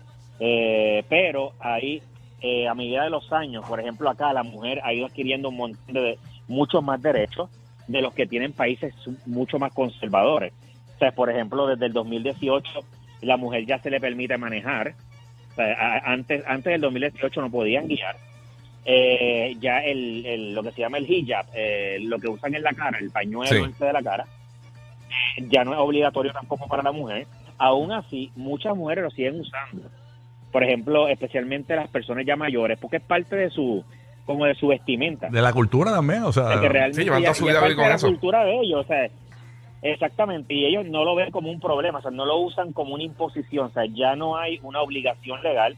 eh, 0.41 1.05
pero 1.08 1.52
ahí, 1.61 2.02
eh, 2.41 2.67
a 2.67 2.75
medida 2.75 3.05
de 3.05 3.11
los 3.11 3.31
años, 3.32 3.64
por 3.69 3.79
ejemplo, 3.79 4.08
acá 4.08 4.32
la 4.32 4.43
mujer 4.43 4.81
ha 4.82 4.93
ido 4.94 5.06
adquiriendo 5.06 5.50
un 5.50 5.56
montón 5.56 5.94
de, 5.94 6.19
muchos 6.49 6.82
más 6.82 7.00
derechos 7.00 7.49
de 7.87 8.00
los 8.02 8.12
que 8.14 8.26
tienen 8.26 8.52
países 8.52 8.94
mucho 9.26 9.58
más 9.58 9.73
conservadores. 9.73 10.52
O 10.97 10.99
sea, 10.99 11.12
por 11.12 11.31
ejemplo, 11.31 11.67
desde 11.67 11.87
el 11.87 11.93
2018, 11.93 12.81
la 13.23 13.37
mujer 13.37 13.67
ya 13.67 13.79
se 13.79 13.91
le 13.91 14.00
permite 14.00 14.37
manejar. 14.38 14.94
O 15.52 15.55
sea, 15.55 15.99
antes, 16.05 16.43
antes 16.47 16.73
del 16.73 16.81
2018 16.81 17.41
no 17.41 17.50
podían 17.50 17.87
guiar. 17.87 18.17
Eh, 18.85 19.56
ya 19.61 19.81
el, 19.85 20.25
el- 20.25 20.55
lo 20.55 20.62
que 20.62 20.73
se 20.73 20.81
llama 20.81 20.99
el 20.99 21.11
hijab, 21.11 21.47
eh, 21.55 21.99
lo 22.00 22.19
que 22.19 22.29
usan 22.29 22.55
en 22.55 22.62
la 22.62 22.73
cara, 22.73 22.99
el 22.99 23.11
pañuelo 23.11 23.47
Sí. 23.67 23.70
ese 23.70 23.85
de 23.85 23.93
la 23.93 24.02
cara, 24.02 24.26
ya 25.49 25.64
no 25.64 25.73
es 25.73 25.79
obligatorio 25.79 26.32
tampoco 26.32 26.67
para 26.67 26.82
la 26.82 26.93
mujer. 26.93 27.26
Aún 27.61 27.93
así, 27.93 28.33
muchas 28.37 28.75
mujeres 28.75 29.05
lo 29.05 29.11
siguen 29.11 29.39
usando. 29.41 29.89
Por 30.51 30.65
ejemplo, 30.65 31.07
especialmente 31.09 31.77
las 31.77 31.89
personas 31.91 32.25
ya 32.27 32.35
mayores, 32.35 32.79
porque 32.79 32.97
es 32.97 33.03
parte 33.03 33.37
de 33.37 33.51
su 33.51 33.85
como 34.27 34.47
de 34.47 34.55
su 34.55 34.69
vestimenta. 34.69 35.29
De 35.29 35.43
la 35.43 35.53
cultura 35.53 35.91
también, 35.93 36.23
o 36.23 36.33
sea. 36.33 36.49
Sea, 36.49 36.61
que 36.61 36.69
realmente 36.69 37.03
Sí, 37.03 37.09
ya- 37.09 37.19
ya 37.21 37.31
es 37.33 37.41
de 37.41 37.75
la 37.77 37.95
eso. 37.95 38.07
cultura 38.09 38.45
de 38.45 38.61
ellos, 38.61 38.81
o 38.85 38.85
sea, 38.89 39.09
exactamente, 39.83 40.55
y 40.55 40.65
ellos 40.67 40.87
no 40.87 41.05
lo 41.05 41.15
ven 41.15 41.31
como 41.31 41.51
un 41.51 41.61
problema, 41.61 41.99
o 41.99 42.03
sea, 42.03 42.11
no 42.11 42.25
lo 42.25 42.39
usan 42.39 42.73
como 42.73 42.95
una 42.95 43.03
imposición, 43.03 43.67
o 43.67 43.71
sea, 43.71 43.85
ya 43.87 44.15
no 44.17 44.37
hay 44.37 44.59
una 44.62 44.81
obligación 44.83 45.43
legal 45.43 45.77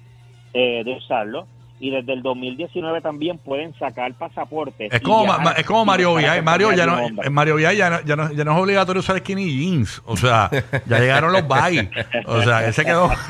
eh, 0.55 0.83
de 0.85 0.93
usarlo, 0.97 1.47
y 1.81 1.91
desde 1.91 2.13
el 2.13 2.23
2019 2.23 3.01
también 3.01 3.39
pueden 3.39 3.75
sacar 3.79 4.13
pasaportes. 4.15 4.93
Es 4.93 5.01
como, 5.01 5.27
ma- 5.27 5.53
es 5.57 5.65
como 5.67 5.85
Mario 5.85 6.15
Villay. 6.15 6.41
Mario 6.43 6.73
ya 6.73 6.87
no, 6.87 6.99
en 7.23 7.33
Mario 7.33 7.57
Villay 7.57 7.77
ya 7.77 7.91
no, 7.91 8.01
ya, 8.03 8.15
no, 8.17 8.33
ya 8.33 8.45
no 8.45 8.53
es 8.53 8.59
obligatorio 8.59 9.01
usar 9.01 9.19
skinny 9.19 9.47
jeans. 9.51 10.01
O 10.07 10.17
sea, 10.17 10.49
ya 10.87 10.99
llegaron 11.01 11.33
los 11.33 11.47
buys. 11.47 11.89
O 12.27 12.41
sea, 12.43 12.67
él 12.67 12.73
se 12.75 12.85
quedó. 12.85 13.11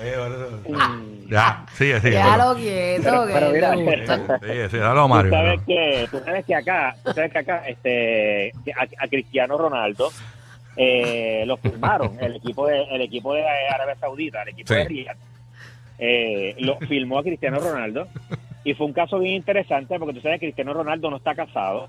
Eh, 0.00 0.14
bueno, 0.16 1.00
ya, 1.28 1.66
sigue, 1.74 2.00
sigue. 2.00 2.16
Déjalo 2.16 2.54
quieto, 2.54 3.02
Pero- 3.02 3.26
que 3.26 3.32
pero 3.32 3.50
mira, 3.50 3.74
le 3.74 3.96
gusta. 3.96 4.38
Sigue, 4.38 4.68
sigue, 4.70 4.78
dale 4.82 5.00
a 5.00 5.02
Tú 5.02 5.08
Mario. 5.08 5.30
sabes 5.32 5.60
que, 5.66 6.08
tú 6.10 6.18
sabes 6.24 6.44
que 6.44 6.54
acá, 6.54 6.96
tú 7.04 7.12
sabes 7.14 7.32
que 7.32 7.38
acá, 7.38 7.62
este, 7.66 8.52
a, 8.76 9.04
a 9.04 9.08
Cristiano 9.08 9.58
Ronaldo 9.58 10.12
eh, 10.76 11.42
lo 11.46 11.56
firmaron, 11.56 12.16
el 12.20 12.36
equipo 12.36 12.68
de, 12.68 12.84
el 12.84 13.00
equipo 13.00 13.34
de 13.34 13.42
Arabia 13.48 13.96
Saudita, 13.98 14.42
el 14.42 14.50
equipo 14.50 14.68
Sí. 14.72 14.78
de 14.78 14.84
Riyadh, 14.84 15.16
eh, 15.98 16.54
lo 16.58 16.78
filmó 16.80 17.18
a 17.18 17.22
Cristiano 17.22 17.58
Ronaldo 17.58 18.08
y 18.64 18.74
fue 18.74 18.86
un 18.86 18.92
caso 18.92 19.18
bien 19.18 19.34
interesante 19.34 19.98
porque 19.98 20.14
tú 20.14 20.20
sabes 20.20 20.40
que 20.40 20.46
Cristiano 20.46 20.72
Ronaldo 20.74 21.10
no 21.10 21.16
está 21.16 21.34
casado, 21.34 21.88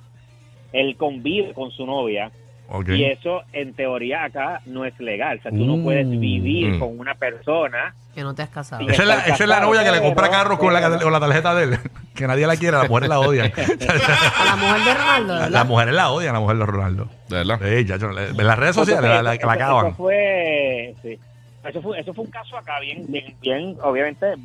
él 0.74 0.96
convive 0.98 1.54
con 1.54 1.72
su 1.72 1.86
novia 1.86 2.32
y 2.88 3.04
eso 3.06 3.42
en 3.52 3.74
teoría 3.74 4.26
acá 4.26 4.62
no 4.68 4.86
es 4.86 4.98
legal, 5.00 5.40
o 5.40 5.42
sea, 5.42 5.50
tú 5.52 5.66
no 5.66 5.82
puedes 5.84 6.08
vivir 6.08 6.76
Mm. 6.76 6.80
con 6.80 7.00
una 7.00 7.16
persona 7.16 7.96
Que 8.14 8.22
no 8.22 8.36
te 8.36 8.44
has 8.44 8.50
casado. 8.50 8.88
Esa 8.88 9.02
es, 9.02 9.08
la, 9.08 9.16
esa 9.22 9.44
es 9.44 9.50
la 9.50 9.60
novia 9.60 9.84
que 9.84 9.92
le 9.92 10.02
compra 10.02 10.30
carros 10.30 10.60
con 10.60 10.72
la, 10.74 11.00
con 11.00 11.12
la 11.12 11.20
tarjeta 11.20 11.56
de 11.56 11.64
él. 11.64 11.80
Que 12.16 12.28
nadie 12.28 12.46
la 12.46 12.58
quiere, 12.58 12.76
las 12.78 12.90
mujeres 12.90 13.08
la 13.10 13.20
odian. 13.22 13.52
A 13.56 14.46
la 14.46 14.56
mujer 14.58 14.84
de 14.84 14.94
Ronaldo, 14.94 15.34
¿verdad? 15.36 15.50
Las 15.52 15.68
mujeres 15.68 15.94
la 15.96 16.12
odian, 16.12 16.34
la 16.34 16.40
mujer 16.42 16.58
de 16.58 16.66
Ronaldo. 16.66 17.10
De 17.30 17.36
verdad. 17.38 17.60
Sí, 17.64 17.86
ya, 17.86 17.96
yo- 17.98 18.10
en 18.12 18.46
las 18.48 18.60
redes 18.60 18.76
sociales 18.76 19.10
la, 19.10 19.22
la- 19.24 19.36
la 19.36 19.52
acaban. 19.54 19.88
Eso 19.88 19.96
fue, 19.96 20.96
sí. 21.02 21.18
Eso 21.64 21.82
fue, 21.82 22.00
eso 22.00 22.14
fue 22.14 22.26
un 22.26 22.32
caso 22.32 22.58
acá 22.58 22.80
bien, 22.80 23.06
bien, 23.08 23.36
bien, 23.42 23.78
obviamente, 23.82 24.36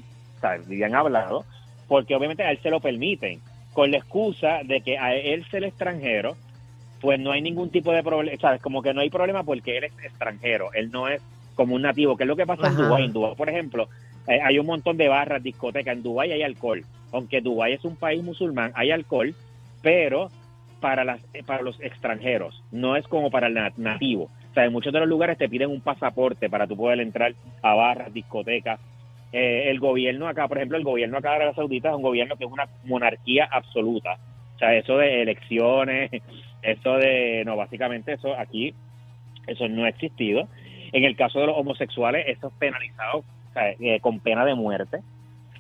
bien 0.67 0.95
hablado, 0.95 1.47
porque 1.87 2.15
obviamente 2.15 2.43
a 2.43 2.51
él 2.51 2.61
se 2.63 2.71
lo 2.71 2.81
permiten, 2.81 3.41
con 3.73 3.91
la 3.91 3.99
excusa 3.99 4.61
de 4.65 4.81
que 4.83 4.99
a 4.99 5.15
él 5.15 5.45
ser 5.51 5.65
extranjero, 5.65 6.37
pues 7.01 7.19
no 7.21 7.33
hay 7.33 7.43
ningún 7.43 7.71
tipo 7.71 7.93
de 7.93 8.03
problema, 8.03 8.39
¿sabes? 8.41 8.61
Como 8.61 8.83
que 8.83 8.95
no 8.95 9.01
hay 9.01 9.11
problema 9.11 9.45
porque 9.45 9.77
él 9.79 9.85
es 9.85 9.93
extranjero, 10.03 10.73
él 10.73 10.91
no 10.91 11.09
es 11.09 11.21
como 11.55 11.75
un 11.75 11.83
nativo, 11.83 12.17
que 12.17 12.25
es 12.25 12.29
lo 12.29 12.37
que 12.37 12.47
pasa 12.47 12.69
en. 12.69 12.77
Dubái. 12.77 13.05
En 13.05 13.13
Dubái, 13.13 13.35
por 13.37 13.49
ejemplo, 13.49 13.89
eh, 14.27 14.41
hay 14.43 14.59
un 14.59 14.67
montón 14.67 14.97
de 14.97 15.09
barras, 15.09 15.43
discotecas, 15.43 15.97
en 15.97 16.03
Dubái 16.03 16.33
hay 16.33 16.43
alcohol, 16.43 16.85
aunque 17.13 17.41
Dubái 17.41 17.75
es 17.75 17.85
un 17.85 17.97
país 17.97 18.23
musulmán, 18.23 18.73
hay 18.75 18.91
alcohol, 18.91 19.35
pero 19.83 20.31
para 20.81 21.05
las 21.05 21.21
para 21.47 21.63
los 21.63 21.81
extranjeros, 21.81 22.63
no 22.71 22.97
es 22.97 23.07
como 23.09 23.31
para 23.31 23.47
el 23.49 23.55
na- 23.55 23.73
nativo. 23.77 24.31
O 24.55 24.57
sea, 24.57 24.67
en 24.67 24.73
muchos 24.73 24.93
de 24.93 25.01
los 25.01 25.09
lugares 25.09 25.37
te 25.37 25.49
piden 25.49 25.69
un 25.69 25.81
pasaporte 25.81 26.49
para 26.49 26.69
tú 26.69 26.77
poder 26.77 27.01
entrar 27.01 27.35
a 27.61 27.75
barras, 27.75 28.15
discotecas. 28.15 28.79
Eh, 29.33 29.69
el 29.69 29.81
gobierno 29.81 30.29
acá, 30.29 30.47
por 30.47 30.59
ejemplo, 30.59 30.79
el 30.79 30.85
gobierno 30.85 31.19
acá 31.19 31.31
de 31.31 31.37
Arabia 31.37 31.55
Saudita 31.55 31.89
es 31.89 31.97
un 31.97 32.03
gobierno 32.03 32.37
que 32.37 32.45
es 32.45 32.53
una 32.53 32.69
monarquía 32.85 33.49
absoluta. 33.51 34.17
O 34.55 34.59
sea, 34.61 34.77
eso 34.77 34.99
de 34.99 35.23
elecciones, 35.23 36.11
Eso 36.63 36.97
de, 36.97 37.43
no, 37.45 37.57
básicamente 37.57 38.15
eso 38.15 38.35
aquí, 38.39 38.75
eso 39.47 39.69
no 39.69 39.85
ha 39.85 39.91
existido. 39.91 40.49
En 40.93 41.05
el 41.05 41.15
caso 41.15 41.41
de 41.41 41.47
los 41.47 41.59
homosexuales, 41.59 42.25
eso 42.27 42.47
es 42.47 42.55
penalizado 42.55 43.23
eh, 43.81 44.01
con 44.01 44.21
pena 44.21 44.47
de 44.47 44.55
muerte. 44.55 45.01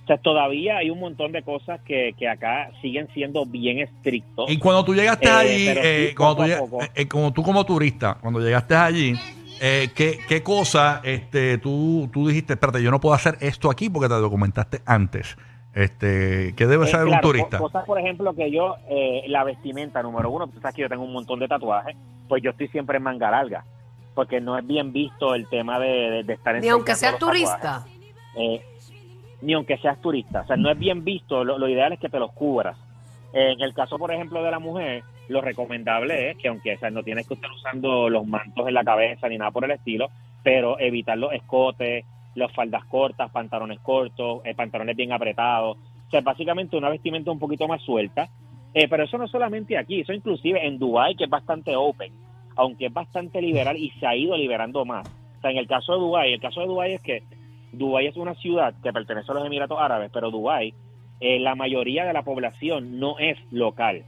O 0.05 0.07
sea, 0.07 0.19
todavía 0.19 0.77
hay 0.77 0.91
un 0.91 1.01
montón 1.01 1.33
de 1.33 1.43
cosas 1.43 1.81
que, 1.83 2.15
que 2.19 2.29
acá 2.29 2.71
siguen 2.83 3.09
siendo 3.15 3.47
bien 3.47 3.79
estrictos. 3.79 4.51
Y 4.51 4.59
cuando 4.59 4.85
tú 4.85 4.95
llegaste 4.95 5.29
Eh, 5.29 5.33
allí, 5.33 5.65
sí, 5.67 5.79
eh, 5.83 6.15
cuando, 6.17 6.45
tú, 6.45 6.79
eh, 6.95 7.09
como 7.09 7.33
tú 7.33 7.43
como 7.43 7.65
turista, 7.65 8.19
cuando 8.21 8.39
llegaste 8.41 8.75
allí, 8.75 9.15
eh, 9.63 9.89
¿qué, 9.95 10.19
qué 10.29 10.43
cosa 10.43 11.01
este, 11.05 11.57
tú, 11.57 12.11
tú 12.13 12.29
dijiste, 12.29 12.53
espérate, 12.53 12.83
yo 12.83 12.91
no 12.91 13.01
puedo 13.01 13.15
hacer 13.15 13.39
esto 13.41 13.71
aquí 13.71 13.89
porque 13.89 14.09
te 14.09 14.15
documentaste 14.15 14.81
antes? 14.85 15.39
Este, 15.73 16.55
¿Qué 16.55 16.67
debe 16.67 16.85
Eh, 16.85 16.89
saber 16.89 17.09
un 17.09 17.21
turista? 17.21 17.57
co- 17.59 17.65
Cosas, 17.65 17.85
por 17.87 17.99
ejemplo, 17.99 18.35
que 18.35 18.51
yo, 18.51 18.77
eh, 18.91 19.23
la 19.29 19.43
vestimenta 19.43 20.03
número 20.03 20.31
uno, 20.31 20.47
tú 20.49 20.61
sabes 20.61 20.75
que 20.77 20.83
yo 20.83 20.89
tengo 20.91 21.03
un 21.05 21.13
montón 21.15 21.41
de 21.41 21.49
tatuajes, 21.49 21.97
pues 22.29 22.43
yo 22.43 22.51
estoy 22.51 22.69
siempre 22.69 22.99
en 22.99 23.05
manga 23.05 23.31
larga, 23.31 23.65
porque 24.15 24.39
no 24.41 24.59
es 24.59 24.67
bien 24.67 24.93
visto 24.93 25.35
el 25.35 25.49
tema 25.49 25.79
de, 25.81 25.89
de- 25.89 26.23
de 26.25 26.33
estar 26.35 26.61
Ni 26.61 26.69
aunque 26.69 26.95
seas 26.95 27.15
tatuajes. 27.15 27.41
turista. 27.43 27.85
Eh, 28.37 28.61
ni 29.45 29.53
aunque 29.53 29.79
seas 29.79 30.01
turista. 30.01 30.41
O 30.43 30.47
sea, 30.47 30.57
no 30.57 30.71
es 30.71 30.79
bien 30.79 31.05
visto, 31.05 31.45
lo, 31.45 31.59
lo 31.59 31.69
ideal 31.69 31.93
es 31.93 32.01
que 32.01 32.09
te 32.09 32.19
los 32.19 32.33
cubras. 32.33 32.77
En 33.33 33.61
el 33.61 33.75
caso, 33.75 33.99
por 33.99 34.13
ejemplo, 34.13 34.43
de 34.45 34.51
la 34.51 34.61
mujer, 34.61 35.03
lo 35.29 35.41
recomendable 35.41 36.31
es 36.31 36.37
que 36.37 36.49
aunque 36.49 36.75
o 36.75 36.79
sea, 36.79 36.91
no 36.91 37.03
tienes 37.03 37.27
que 37.27 37.35
estar 37.35 37.51
usando 37.51 38.09
los 38.09 38.27
mantos 38.27 38.69
en 38.69 38.75
la 38.75 38.85
cabeza 38.85 39.29
ni 39.29 39.39
nada 39.39 39.51
por 39.51 39.65
el 39.65 39.73
estilo, 39.73 40.09
pero 40.43 40.79
evitar 40.79 41.19
los 41.19 41.33
escotes, 41.33 42.05
las 42.35 42.53
faldas 42.53 42.85
cortas, 42.85 43.31
pantalones 43.31 43.81
cortos, 43.81 44.41
eh, 44.45 44.55
pantalones 44.55 44.97
bien 44.97 45.13
apretados. 45.13 45.79
O 46.07 46.11
sea, 46.11 46.21
básicamente 46.21 46.77
una 46.77 46.91
vestimenta 46.91 47.31
un 47.31 47.39
poquito 47.39 47.67
más 47.67 47.83
suelta. 47.83 48.29
Eh, 48.75 48.89
pero 48.89 49.05
eso 49.05 49.19
no 49.19 49.29
solamente 49.29 49.79
aquí, 49.79 50.01
eso 50.01 50.13
inclusive 50.13 50.67
en 50.67 50.79
Dubái, 50.79 51.15
que 51.15 51.25
es 51.25 51.31
bastante 51.31 51.77
open, 51.77 52.13
aunque 52.57 52.87
es 52.87 52.93
bastante 52.93 53.41
liberal 53.41 53.77
y 53.77 53.91
se 53.91 54.07
ha 54.07 54.17
ido 54.17 54.37
liberando 54.37 54.85
más. 54.85 55.09
O 55.39 55.41
sea, 55.41 55.53
en 55.53 55.59
el 55.59 55.69
caso 55.69 55.93
de 55.93 56.01
Dubái, 56.01 56.33
el 56.33 56.41
caso 56.41 56.61
de 56.61 56.67
Dubái 56.67 56.95
es 56.95 57.03
que 57.03 57.23
Dubái 57.75 58.07
es 58.07 58.17
una 58.17 58.35
ciudad 58.35 58.75
que 58.83 58.93
pertenece 58.93 59.31
a 59.31 59.35
los 59.35 59.47
Emiratos 59.47 59.79
Árabes, 59.81 60.11
pero 60.13 60.31
Dubái, 60.31 60.75
eh, 61.21 61.39
la 61.39 61.55
mayoría 61.55 62.05
de 62.05 62.13
la 62.13 62.23
población 62.23 62.99
no 62.99 63.19
es 63.19 63.39
local. 63.51 64.05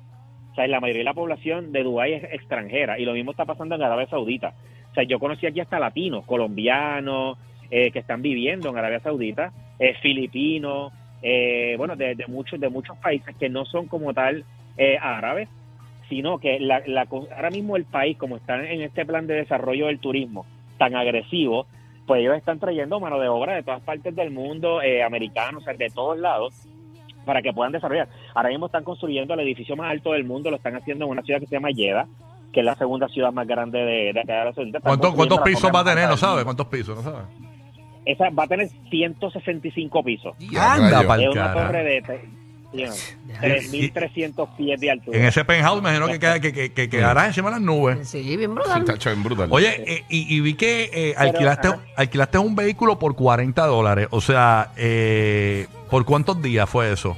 O 0.53 0.55
sea, 0.55 0.67
la 0.67 0.81
mayoría 0.81 1.01
de 1.01 1.05
la 1.05 1.15
población 1.15 1.73
de 1.73 1.83
Dubái 1.83 2.15
es 2.15 2.25
extranjera 2.25 2.99
y 2.99 3.05
lo 3.05 3.13
mismo 3.13 3.31
está 3.31 3.45
pasando 3.45 3.75
en 3.75 3.83
Arabia 3.83 4.07
Saudita. 4.09 4.55
O 4.91 4.95
sea, 4.95 5.05
yo 5.05 5.19
conocí 5.19 5.47
aquí 5.47 5.61
hasta 5.61 5.79
latinos, 5.79 6.25
colombianos, 6.25 7.39
eh, 7.71 7.91
que 7.91 7.99
están 7.99 8.23
viviendo 8.23 8.71
en 8.71 8.79
Arabia 8.79 9.01
Saudita, 9.01 9.53
eh, 9.79 9.95
filipinos, 10.01 10.93
eh, 11.23 11.75
bueno, 11.79 11.97
de, 11.97 12.17
muchos 12.29 12.61
de 12.61 12.69
muchos 12.69 12.97
países 12.99 13.35
que 13.37 13.49
no 13.49 13.65
son 13.65 13.87
como 13.87 14.13
tal 14.15 14.45
eh, 14.77 14.97
árabes, 15.01 15.49
sino 16.09 16.39
que 16.39 16.61
la, 16.61 16.83
la 16.87 17.07
ahora 17.11 17.51
mismo 17.51 17.77
el 17.77 17.85
país, 17.85 18.17
como 18.17 18.37
está 18.37 18.65
en 18.65 18.83
este 18.83 19.05
plan 19.05 19.27
de 19.27 19.35
desarrollo 19.35 19.87
del 19.87 19.99
turismo 19.99 20.47
tan 20.79 20.95
agresivo, 20.95 21.67
pues 22.07 22.21
ellos 22.21 22.37
están 22.37 22.59
trayendo 22.59 23.01
mano 23.01 23.19
de 23.19 23.29
obra 23.29 23.55
de 23.55 23.63
todas 23.63 23.83
partes 23.83 24.15
del 24.15 24.31
mundo, 24.31 24.81
eh, 24.83 25.03
americanos, 25.03 25.63
o 25.63 25.65
sea, 25.65 25.75
de 25.75 25.91
todos 25.91 26.19
lados, 26.19 26.55
para 27.25 27.43
que 27.43 27.53
puedan 27.53 27.73
desarrollar. 27.73 28.09
Ahora 28.35 28.51
mismo 28.51 28.67
están 28.67 28.85
construyendo 28.85 29.35
el 29.35 29.41
edificio 29.41 29.77
más 29.77 29.91
alto 29.91 30.13
del 30.13 30.25
mundo, 30.25 30.51
lo 30.51 30.57
están 30.57 30.77
haciendo 30.77 31.05
en 31.07 31.11
una 31.11 31.23
ciudad 31.23 31.41
que 31.41 31.47
se 31.47 31.57
llama 31.57 31.69
Jeddah, 31.75 32.07
que 32.53 32.61
es 32.61 32.67
la 32.67 32.77
segunda 32.77 33.09
ciudad 33.09 33.33
más 33.33 33.47
grande 33.47 33.79
de, 33.81 34.13
de 34.13 34.21
acá 34.21 34.45
de 34.45 34.53
Saudita. 34.55 34.79
Están 34.79 34.91
¿Cuántos, 34.93 35.15
cuántos 35.15 35.39
la 35.39 35.45
pisos 35.45 35.71
va 35.75 35.81
a 35.81 35.85
tener? 35.85 36.09
¿No 36.09 36.17
mundo. 36.17 36.45
¿Cuántos 36.45 36.67
pisos? 36.69 36.97
¿No 36.97 37.03
sabes? 37.03 37.27
Esa 38.05 38.31
va 38.31 38.45
a 38.45 38.47
tener 38.47 38.69
165 38.89 40.03
pisos. 40.05 40.37
Ya, 40.39 40.75
Anda, 40.75 41.01
Es 41.01 41.29
una 41.29 41.53
cara. 41.53 41.67
torre 41.67 41.83
de 41.85 42.03
3.300 42.73 44.49
pies 44.57 44.81
de 44.81 44.91
altura. 44.91 45.19
En 45.19 45.25
ese 45.25 45.45
penthouse, 45.45 45.83
me 45.83 45.91
imagino 45.91 46.07
que, 46.09 46.19
queda- 46.19 46.41
que, 46.41 46.53
que, 46.53 46.73
que 46.73 46.89
quedará 46.89 47.27
encima 47.27 47.49
de 47.49 47.57
las 47.57 47.63
nubes. 47.63 48.09
Sí, 48.09 48.37
bien 48.37 48.55
brutal. 48.55 48.85
Tacho, 48.85 49.11
bien 49.11 49.23
brutal. 49.23 49.49
Oye, 49.51 49.83
eh, 49.87 50.05
y, 50.09 50.35
y 50.37 50.41
vi 50.41 50.55
que 50.55 50.85
eh, 50.85 51.15
Pero, 51.17 51.21
alquilaste, 51.31 51.69
ajá. 51.69 51.81
alquilaste 51.97 52.39
un 52.39 52.55
vehículo 52.57 52.99
por 52.99 53.15
40 53.15 53.67
dólares. 53.67 54.09
O 54.11 54.21
sea, 54.21 54.73
eh, 54.77 55.67
¿por 55.91 56.05
cuántos 56.05 56.41
días 56.43 56.69
fue 56.69 56.93
eso? 56.93 57.17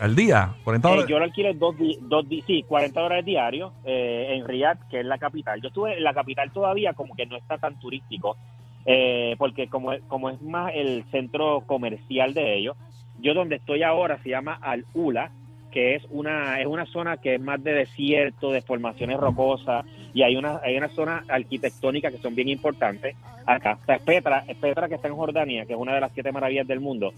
¿El 0.00 0.16
día? 0.16 0.54
¿40 0.64 0.76
Eh, 0.76 0.78
dólares? 0.80 1.06
yo 1.08 1.18
lo 1.18 1.24
alquilé 1.24 1.54
dos, 1.54 1.78
di- 1.78 1.98
dos 2.02 2.28
di- 2.28 2.42
sí, 2.46 2.64
40 2.66 3.00
dólares 3.00 3.24
diarios 3.24 3.72
eh, 3.84 4.34
en 4.36 4.46
Riyadh, 4.48 4.88
que 4.90 5.00
es 5.00 5.06
la 5.06 5.18
capital. 5.18 5.60
Yo 5.62 5.68
estuve 5.68 5.96
en 5.96 6.02
la 6.02 6.12
capital 6.12 6.50
todavía 6.52 6.92
como 6.94 7.14
que 7.14 7.24
no 7.26 7.36
está 7.36 7.58
tan 7.58 7.78
turístico, 7.78 8.36
eh, 8.84 9.36
porque 9.38 9.68
como, 9.68 9.92
como 10.08 10.30
es 10.30 10.42
más 10.42 10.72
el 10.74 11.04
centro 11.12 11.60
comercial 11.68 12.34
de 12.34 12.58
ellos, 12.58 12.76
yo 13.22 13.34
donde 13.34 13.56
estoy 13.56 13.82
ahora 13.82 14.18
se 14.22 14.30
llama 14.30 14.58
Al 14.60 14.84
Ula, 14.94 15.30
que 15.70 15.94
es 15.94 16.02
una 16.10 16.60
es 16.60 16.66
una 16.66 16.84
zona 16.86 17.16
que 17.16 17.36
es 17.36 17.40
más 17.40 17.62
de 17.64 17.72
desierto, 17.72 18.50
de 18.50 18.60
formaciones 18.60 19.16
rocosas 19.16 19.86
y 20.12 20.22
hay 20.22 20.36
una 20.36 20.60
hay 20.62 20.76
una 20.76 20.88
zona 20.88 21.24
arquitectónica 21.28 22.10
que 22.10 22.18
son 22.18 22.34
bien 22.34 22.48
importantes 22.48 23.16
acá. 23.46 23.78
O 23.80 23.86
sea, 23.86 23.96
es 23.96 24.02
Petra, 24.02 24.44
Petra 24.60 24.88
que 24.88 24.96
está 24.96 25.08
en 25.08 25.16
Jordania, 25.16 25.64
que 25.64 25.72
es 25.72 25.78
una 25.78 25.94
de 25.94 26.00
las 26.00 26.12
siete 26.12 26.30
maravillas 26.30 26.66
del 26.66 26.80
mundo. 26.80 27.12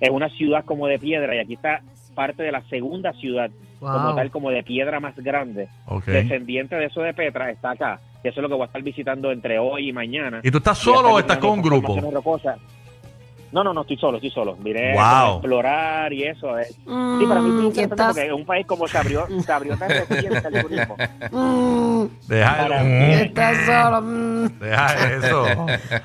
Es 0.00 0.10
una 0.10 0.28
ciudad 0.28 0.64
como 0.64 0.86
de 0.86 0.98
piedra 0.98 1.34
y 1.34 1.38
aquí 1.38 1.54
está 1.54 1.80
parte 2.14 2.42
de 2.42 2.52
la 2.52 2.62
segunda 2.68 3.12
ciudad 3.14 3.50
como 3.80 4.14
tal 4.14 4.30
como 4.30 4.50
de 4.50 4.62
piedra 4.62 5.00
más 5.00 5.16
grande. 5.16 5.68
Descendiente 6.06 6.76
de 6.76 6.86
eso 6.86 7.00
de 7.02 7.12
Petra 7.12 7.50
está 7.50 7.72
acá. 7.72 8.00
Que 8.22 8.30
eso 8.30 8.40
es 8.40 8.42
lo 8.42 8.48
que 8.48 8.54
voy 8.54 8.62
a 8.62 8.66
estar 8.66 8.82
visitando 8.82 9.30
entre 9.30 9.58
hoy 9.58 9.88
y 9.88 9.92
mañana. 9.92 10.40
¿Y 10.42 10.50
tú 10.50 10.58
estás 10.58 10.78
solo 10.78 11.10
o 11.10 11.18
estás 11.18 11.38
con 11.38 11.50
un 11.50 11.62
grupo? 11.62 11.94
No, 13.52 13.62
no, 13.64 13.72
no, 13.72 13.82
estoy 13.82 13.96
solo, 13.96 14.16
estoy 14.18 14.30
solo. 14.30 14.56
Vine 14.58 14.92
Wow. 14.94 15.02
a 15.02 15.30
explorar 15.34 16.12
y 16.12 16.24
eso. 16.24 16.58
Es. 16.58 16.68
Sí, 16.74 17.26
para 17.28 17.40
mí 17.40 17.48
es 17.48 17.54
Mm, 17.54 17.62
muy 17.62 17.72
¿qué 17.72 17.82
interesante 17.82 18.04
porque 18.04 18.26
es 18.26 18.32
un 18.32 18.44
país 18.44 18.66
como 18.66 18.88
se 18.88 18.98
abrió, 18.98 19.26
se 19.44 19.52
abrió 19.52 19.76
tan 19.76 19.88
reciente 19.88 20.38
al 20.46 20.62
turismo. 20.62 20.96
Mm, 21.30 22.04
Deja, 22.28 22.56
Para- 22.56 22.82
mm, 22.84 23.02
estás 23.12 23.56
solo. 23.66 24.02
mm. 24.02 24.58
deja 24.58 25.14
eso. 25.16 25.46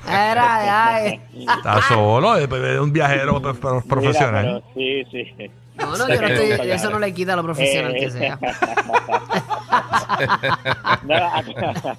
Era. 0.08 1.04
Estás 1.08 1.84
solo, 1.86 2.36
es 2.36 2.48
es 2.50 2.78
un 2.80 2.92
viajero 2.92 3.40
pro- 3.42 3.54
pro- 3.54 3.82
profesional. 3.82 4.44
Mira, 4.46 4.62
pero 4.74 5.10
sí, 5.10 5.24
sí. 5.36 5.50
No, 5.74 5.96
no, 5.96 6.08
yo 6.08 6.20
no 6.20 6.26
estoy, 6.28 6.70
eso 6.70 6.90
no 6.90 6.98
le 6.98 7.12
quita 7.14 7.34
lo 7.34 7.42
profesional 7.42 7.92
que 7.94 8.04
Eh, 8.04 8.10
sea. 8.10 8.38
No, 11.02 11.14
acá, 11.16 11.96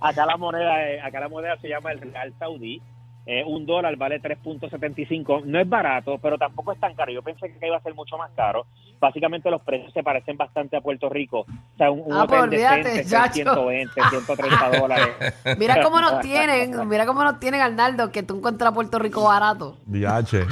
acá 0.00 0.26
la 0.26 0.36
moneda 0.36 0.88
eh, 0.90 1.00
acá 1.00 1.20
la 1.20 1.28
moneda 1.28 1.56
se 1.60 1.68
llama 1.68 1.92
el 1.92 2.00
real 2.00 2.32
saudí 2.38 2.80
Eh, 3.28 3.42
un 3.44 3.66
dólar 3.66 3.96
vale 3.96 4.22
3.75 4.22 5.42
no 5.46 5.58
es 5.58 5.68
barato 5.68 6.16
pero 6.22 6.38
tampoco 6.38 6.70
es 6.72 6.78
tan 6.78 6.94
caro 6.94 7.10
yo 7.10 7.22
pensé 7.22 7.52
que 7.58 7.66
iba 7.66 7.76
a 7.76 7.80
ser 7.80 7.92
mucho 7.92 8.16
más 8.16 8.30
caro 8.36 8.66
básicamente 9.00 9.50
los 9.50 9.62
precios 9.62 9.92
se 9.92 10.04
parecen 10.04 10.36
bastante 10.36 10.76
a 10.76 10.80
Puerto 10.80 11.08
Rico 11.08 11.40
o 11.40 11.76
sea 11.76 11.90
un, 11.90 12.02
un 12.06 12.12
Ah, 12.12 12.24
pues 12.28 12.38
hotel 12.40 12.50
olvídate, 12.54 12.76
decente 12.76 13.00
está 13.00 13.16
en 13.16 13.22
chacho. 13.24 13.34
120 13.34 14.00
130 14.10 14.70
dólares 14.78 15.08
Mira 15.58 15.82
cómo 15.82 16.00
nos 16.00 16.20
tienen, 16.20 16.88
mira 16.88 17.04
cómo 17.04 17.24
nos 17.24 17.40
tienen, 17.40 17.62
Arnaldo, 17.62 18.12
que 18.12 18.22
tú 18.22 18.36
encuentras 18.36 18.72
Puerto 18.72 18.98
Rico 19.00 19.24
barato. 19.24 19.76
DH. 19.86 20.46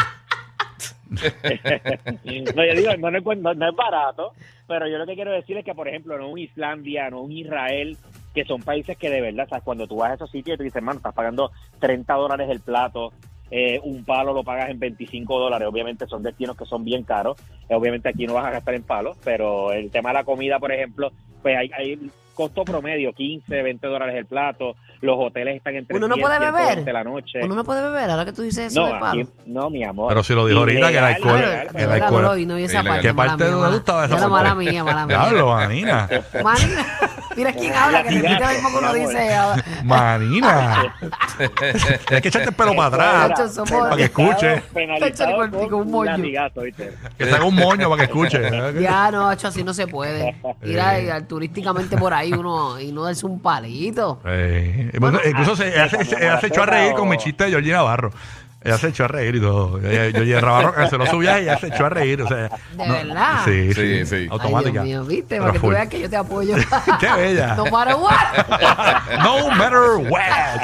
no, 2.57 2.65
yo 2.65 2.75
digo, 2.75 2.97
no 2.97 3.69
es 3.69 3.77
barato, 3.77 4.33
pero 4.67 4.89
yo 4.89 4.99
lo 4.99 5.07
que 5.07 5.15
quiero 5.15 5.31
decir 5.31 5.57
es 5.59 5.65
que, 5.65 5.75
por 5.75 5.87
ejemplo, 5.89 6.19
no 6.19 6.29
un 6.29 6.39
Islandia, 6.39 7.09
no 7.11 7.21
un 7.23 7.33
Israel, 7.33 7.97
que 8.35 8.45
son 8.45 8.61
países 8.63 8.97
que 8.99 9.09
de 9.11 9.21
verdad, 9.21 9.47
¿sabes? 9.49 9.65
cuando 9.65 9.87
tú 9.87 9.97
vas 9.97 10.11
a 10.11 10.15
esos 10.15 10.31
sitios 10.31 10.55
y 10.55 10.59
tú 10.59 10.65
dices, 10.65 10.83
mano, 10.83 10.97
estás 10.99 11.15
pagando 11.15 11.53
30 11.79 12.13
dólares 12.15 12.49
el 12.51 12.61
plato, 12.61 13.13
eh, 13.51 13.79
un 13.85 14.05
palo 14.05 14.33
lo 14.33 14.43
pagas 14.43 14.71
en 14.71 14.79
25 14.81 15.39
dólares, 15.39 15.69
obviamente 15.69 16.07
son 16.07 16.23
destinos 16.23 16.57
que 16.57 16.65
son 16.67 16.85
bien 16.85 17.05
caros, 17.05 17.37
Eh, 17.69 17.75
obviamente 17.75 18.09
aquí 18.11 18.27
no 18.27 18.35
vas 18.35 18.45
a 18.47 18.51
gastar 18.51 18.75
en 18.75 18.83
palos, 18.83 19.17
pero 19.25 19.73
el 19.73 19.91
tema 19.91 20.11
de 20.11 20.15
la 20.17 20.25
comida, 20.25 20.59
por 20.59 20.71
ejemplo, 20.73 21.13
pues 21.43 21.57
hay, 21.57 21.71
hay 21.79 22.11
costo 22.35 22.65
promedio, 22.65 23.13
15, 23.13 23.63
20 23.63 23.87
dólares 23.87 24.17
el 24.17 24.27
plato, 24.27 24.75
los 25.01 25.17
hoteles 25.19 25.57
están 25.57 25.77
entre 25.77 25.97
¿Uno 25.97 26.09
no 26.09 26.17
puede 26.17 26.39
beber? 26.41 26.85
de 26.85 26.93
la 26.93 27.05
noche. 27.05 27.39
Uno 27.45 27.55
no 27.55 27.63
puede 27.65 27.81
beber, 27.83 28.11
ahora 28.11 28.25
que 28.25 28.33
tú 28.33 28.43
dices 28.43 28.73
eso 28.73 28.81
no, 28.81 28.93
de 28.95 28.99
palo. 29.01 29.23
aquí, 29.23 29.31
no, 29.47 29.71
mi 29.71 29.85
amor. 29.85 30.09
Pero 30.09 30.23
si 30.25 30.35
lo 30.35 30.47
dijo 30.47 30.59
ahorita, 30.61 30.91
que 30.91 30.99
el 30.99 31.05
alcohol- 31.05 31.39
ilegal, 31.39 31.69
el 31.75 31.91
alcohol- 32.03 32.23
no 32.23 32.31
oí, 32.33 32.47
no 32.47 32.55
oí 32.57 32.65
esa 32.65 32.83
¿Qué 32.83 32.89
parte. 32.89 33.03
¿Qué 33.09 33.13
mala 33.13 33.31
parte 33.37 33.45
mala- 33.51 33.69
te 33.69 33.75
gustaba 33.77 34.05
esa 34.07 34.15
parte? 34.17 34.31
mala 34.31 34.55
mía, 34.57 34.85
mala 34.85 35.07
mía. 35.07 35.19
Diablo, 35.21 35.47
manina. 35.49 36.09
Manina, 36.43 36.87
mira 37.37 37.53
quién 37.53 37.75
habla, 37.75 38.03
que 38.03 38.11
repite 38.11 38.41
lo 38.41 38.49
mismo 38.49 38.69
que 38.71 38.77
uno 38.79 38.95
dice. 38.95 39.35
ah, 39.35 39.57
Manina. 39.85 40.95
Tienes 42.07 42.23
que 42.23 42.29
echarte 42.29 42.49
el 42.49 42.55
pelo 42.55 42.75
para 42.77 43.25
atrás. 43.25 43.61
Para 43.71 43.97
que 43.97 44.05
escuche. 44.05 44.63
Penalizado 44.73 45.37
un 45.79 45.91
moño. 45.91 46.17
Que 47.19 47.25
se 47.27 47.35
haga 47.35 47.45
un 47.45 47.55
moño 47.55 47.89
para 47.91 47.99
que 47.99 48.05
escuche. 48.13 48.41
Ya, 48.81 49.11
no, 49.11 49.33
hecho, 49.33 49.49
así 49.49 49.63
no 49.65 49.75
se 49.75 49.87
puede. 49.87 50.37
Ir 50.63 50.81
a- 50.81 51.27
turísticamente 51.27 51.97
por 51.97 52.13
ahí 52.15 52.33
uno 52.33 52.79
y 52.81 52.93
no 52.93 53.05
darse 53.05 53.27
un 53.27 53.41
palito. 53.41 54.21
Eh, 54.25 54.91
incluso 55.27 55.57
se, 55.57 55.69
ella 55.69 56.41
se 56.41 56.47
echó 56.47 56.63
a 56.63 56.67
reír 56.67 56.95
con 56.95 57.09
mi 57.09 57.17
chiste 57.17 57.45
de 57.45 57.51
Georgie 57.51 57.73
Navarro. 57.73 58.13
Ella 58.65 58.79
se 58.79 58.89
echó 58.89 59.05
a 59.05 59.09
reír 59.09 59.37
y 59.37 59.41
todo. 59.41 59.79
Ella- 59.79 60.11
Georgie 60.11 60.41
Navarro 60.41 60.73
canceló 60.75 61.07
su 61.07 61.19
viaje 61.19 61.41
y 61.41 61.43
ella 61.45 61.59
se 61.59 61.67
echó 61.69 61.85
a 61.87 61.91
reír. 61.91 62.23
O 62.23 62.27
sea, 62.29 62.49
¿De 62.49 62.89
verdad? 62.91 63.43
Sí, 63.45 63.75
sí, 63.75 63.99
Sí, 63.99 64.07
sí. 64.07 64.15
Ay, 64.17 64.29
Automática. 64.31 64.83
Dios 64.83 64.85
mío, 64.85 65.05
¿viste? 65.05 65.27
Pero 65.37 65.41
Para 65.43 65.53
que 65.53 65.59
tú 65.59 65.67
full. 65.67 65.75
veas 65.75 65.89
que 65.89 66.01
yo 66.01 66.11
te 66.11 66.17
apoyo. 66.17 66.55
Qué 67.01 67.13
bella. 67.17 67.55
No 67.57 67.67
matter 67.67 67.95
what. 67.97 69.19
No 69.23 69.51
matter 69.51 70.11
what. 70.11 70.63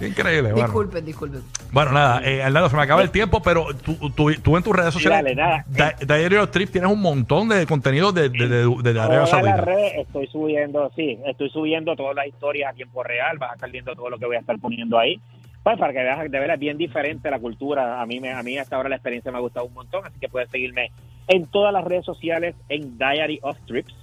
Increíble. 0.00 0.50
Bueno, 0.52 0.66
Disculpen, 0.66 1.04
disculpen. 1.04 1.42
bueno 1.72 1.92
nada, 1.92 2.20
eh, 2.24 2.42
Arnaldo, 2.42 2.70
se 2.70 2.76
me 2.76 2.82
acaba 2.82 3.02
el 3.02 3.10
tiempo, 3.10 3.42
pero 3.42 3.66
tú, 3.74 4.10
tú, 4.10 4.32
tú 4.40 4.56
en 4.56 4.62
tus 4.62 4.74
redes 4.74 4.94
sociales, 4.94 5.36
Dale, 5.36 5.64
nada. 5.68 5.96
Di- 5.98 6.06
Diary 6.06 6.36
of 6.36 6.50
Trip, 6.50 6.70
tienes 6.70 6.90
un 6.90 7.00
montón 7.00 7.48
de 7.48 7.66
contenido 7.66 8.12
de, 8.12 8.28
de, 8.28 8.46
de, 8.48 8.64
de 8.82 8.90
Arabia 8.90 9.16
Todas 9.24 9.30
Saudita. 9.30 9.56
las 9.56 9.64
redes 9.64 9.92
estoy 9.98 10.26
subiendo, 10.28 10.90
sí, 10.94 11.18
estoy 11.26 11.50
subiendo 11.50 11.96
todas 11.96 12.14
las 12.14 12.26
historias 12.28 12.70
a 12.72 12.74
tiempo 12.74 13.02
real, 13.02 13.38
vas 13.38 13.50
a 13.50 13.54
estar 13.54 13.70
viendo 13.70 13.92
todo 13.94 14.08
lo 14.08 14.18
que 14.18 14.26
voy 14.26 14.36
a 14.36 14.40
estar 14.40 14.56
poniendo 14.60 14.98
ahí. 14.98 15.20
Pues 15.62 15.78
para 15.78 15.92
que 15.92 16.02
veas 16.02 16.18
de 16.18 16.38
verdad 16.38 16.54
es 16.54 16.60
bien 16.60 16.76
diferente 16.76 17.30
la 17.30 17.38
cultura. 17.38 18.00
A 18.00 18.06
mí 18.06 18.18
me, 18.18 18.32
a 18.32 18.42
mí 18.42 18.58
hasta 18.58 18.76
ahora 18.76 18.88
la 18.88 18.96
experiencia 18.96 19.30
me 19.30 19.38
ha 19.38 19.40
gustado 19.40 19.66
un 19.66 19.74
montón, 19.74 20.04
así 20.04 20.18
que 20.18 20.28
puedes 20.28 20.50
seguirme 20.50 20.90
en 21.28 21.46
todas 21.46 21.72
las 21.72 21.84
redes 21.84 22.04
sociales 22.04 22.56
en 22.68 22.98
Diary 22.98 23.38
of 23.42 23.56
Trips. 23.66 23.94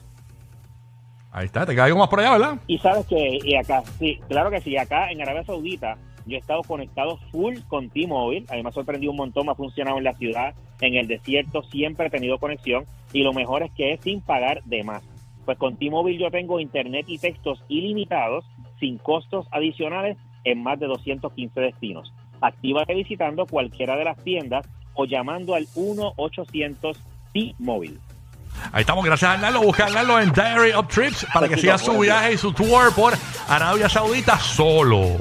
Ahí 1.32 1.46
está, 1.46 1.66
te 1.66 1.74
queda 1.74 1.86
algo 1.86 2.00
más 2.00 2.08
por 2.08 2.20
allá, 2.20 2.32
¿verdad? 2.32 2.58
Y 2.66 2.78
sabes 2.80 3.06
que, 3.06 3.40
y 3.44 3.56
acá, 3.56 3.84
sí, 4.00 4.20
claro 4.28 4.50
que 4.50 4.62
sí, 4.62 4.76
acá 4.78 5.12
en 5.12 5.22
Arabia 5.22 5.44
Saudita 5.44 5.98
yo 6.26 6.38
he 6.38 6.40
estado 6.40 6.62
conectado 6.64 7.18
full 7.32 7.58
con 7.68 7.90
T-Mobile, 7.90 8.46
a 8.50 8.56
mí 8.56 8.64
me 8.64 8.70
ha 8.70 8.72
sorprendido 8.72 9.12
un 9.12 9.18
montón, 9.18 9.46
me 9.46 9.52
ha 9.52 9.56
funcionado 9.56 9.98
en 9.98 10.04
la 10.06 10.14
ciudad, 10.14 10.56
en 10.82 10.96
el 10.96 11.08
desierto, 11.08 11.64
siempre 11.64 12.08
he 12.08 12.10
tenido 12.10 12.40
conexión 12.40 12.86
y 13.14 13.24
lo 13.24 13.34
mejor 13.34 13.64
es 13.64 13.72
que 13.72 13.94
es 13.94 14.02
sin 14.02 14.22
pagar 14.22 14.64
de 14.64 14.84
más. 14.84 15.04
Pues 15.46 15.58
con 15.58 15.76
T-Mobile 15.78 16.20
yo 16.20 16.32
tengo 16.32 16.60
internet 16.60 17.06
y 17.08 17.18
textos 17.18 17.64
ilimitados, 17.68 18.46
sin 18.80 18.98
costos 18.98 19.48
adicionales, 19.52 20.18
en 20.44 20.64
más 20.64 20.80
de 20.80 20.88
215 20.88 21.60
destinos. 21.60 22.14
Actívate 22.42 22.94
visitando 22.96 23.46
cualquiera 23.46 23.96
de 23.96 24.06
las 24.06 24.18
tiendas 24.24 24.66
o 24.94 25.06
llamando 25.06 25.56
al 25.56 25.68
1-800 25.68 26.96
T-Mobile. 27.34 27.98
Ahí 28.72 28.82
estamos, 28.82 29.06
gracias 29.06 29.30
a 29.30 29.34
Arnaldo. 29.36 29.62
Busca 29.62 29.84
a 29.84 29.88
Arnaldo 29.88 30.20
en 30.20 30.32
Diary 30.34 30.72
of 30.74 30.88
Trips 30.88 31.26
para 31.34 31.48
que 31.48 31.58
siga 31.58 31.78
su 31.78 31.98
viaje 32.00 32.34
y 32.34 32.38
su 32.38 32.52
tour 32.52 32.94
por 32.94 33.14
Arabia 33.48 33.88
Saudita 33.88 34.38
solo. 34.38 35.18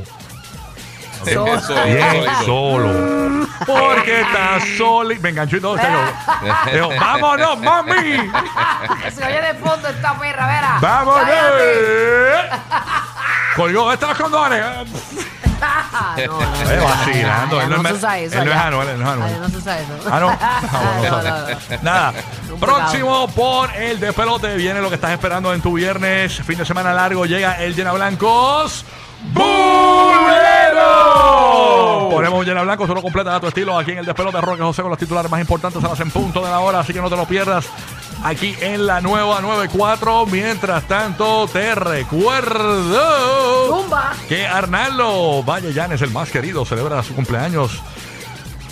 Eso, 1.26 1.44
Bien, 1.84 2.25
solo. 2.44 3.46
Porque 3.66 4.20
está 4.20 4.60
solo. 4.76 5.14
Me 5.20 5.30
enganchó 5.30 5.56
y 5.56 5.60
todo. 5.60 5.72
o 5.72 5.78
sea, 5.78 6.12
yo- 6.66 6.72
digo, 6.72 6.88
¡Vámonos, 7.00 7.58
mami! 7.60 7.92
Se 9.10 9.25
oye 9.25 9.40
de 9.42 9.54
fondo 9.54 9.88
esta 9.88 10.16
perra, 10.18 10.46
verá. 10.46 10.78
¡Vámonos! 10.80 11.26
Colgó 13.58 13.92
estos 13.92 14.16
condones. 14.16 14.62
Ah, 15.60 16.14
no, 16.24 16.38
no, 16.38 16.42
Eh, 16.70 16.76
no, 16.78 16.84
vacilando. 16.84 17.60
Él 17.60 17.68
no 17.70 17.76
no 17.82 17.88
es- 17.88 17.94
usa 17.96 18.18
eso. 18.20 18.38
él 18.38 18.44
no 18.44 18.50
es 18.52 18.56
ya. 18.56 18.66
Anuel, 18.68 18.88
él 18.90 18.98
no 19.00 19.06
es 19.06 19.12
Anuel. 19.12 19.40
No 19.40 19.48
se 19.48 19.56
usa 19.56 19.78
eso. 19.80 19.92
Ah, 20.10 20.20
no. 20.20 20.28
Ah, 20.40 20.60
bueno, 20.98 21.16
No, 21.16 21.22
no, 21.22 21.38
no. 21.40 21.56
Nada. 21.82 22.12
Un 22.52 22.60
Próximo 22.60 23.26
por 23.28 23.74
el 23.74 23.98
despelote. 23.98 24.54
Viene 24.56 24.80
lo 24.80 24.88
que 24.88 24.94
estás 24.94 25.10
esperando 25.10 25.52
en 25.52 25.60
tu 25.60 25.72
viernes. 25.72 26.40
Fin 26.46 26.56
de 26.58 26.64
semana 26.64 26.92
largo. 26.94 27.26
Llega 27.26 27.60
el 27.62 27.74
Llena 27.74 27.90
Blancos. 27.92 28.84
¡Bulero! 30.68 32.08
Ponemos 32.10 32.38
un 32.38 32.44
Llena 32.46 32.62
Blanco, 32.62 32.86
solo 32.86 33.02
completa 33.02 33.34
a 33.34 33.40
tu 33.40 33.48
estilo. 33.48 33.76
Aquí 33.78 33.90
en 33.92 33.98
el 33.98 34.06
despelote 34.06 34.40
Roque 34.40 34.62
José 34.62 34.82
con 34.82 34.90
los 34.90 34.98
titulares 34.98 35.30
más 35.30 35.40
importantes. 35.40 35.82
Se 35.82 35.88
las 35.88 35.98
en 36.00 36.10
punto 36.10 36.40
de 36.40 36.50
la 36.50 36.60
hora, 36.60 36.80
así 36.80 36.92
que 36.92 37.00
no 37.00 37.10
te 37.10 37.16
lo 37.16 37.24
pierdas. 37.26 37.66
Aquí 38.22 38.56
en 38.60 38.87
la 38.87 39.00
nueva 39.00 39.40
94. 39.40 40.26
Mientras 40.26 40.84
tanto, 40.88 41.48
te 41.52 41.75
recuerdo 41.75 43.02
Zumba. 43.82 44.12
que 44.28 44.46
Arnaldo 44.46 45.42
Valle 45.44 45.72
Llanes, 45.72 46.02
el 46.02 46.10
más 46.10 46.30
querido, 46.30 46.64
celebra 46.64 47.02
su 47.02 47.14
cumpleaños 47.14 47.80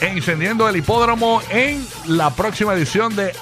encendiendo 0.01 0.69
el 0.69 0.77
hipódromo 0.77 1.41
en 1.49 1.87
la 2.07 2.31
próxima 2.31 2.75
edición 2.75 3.15
de 3.17 3.33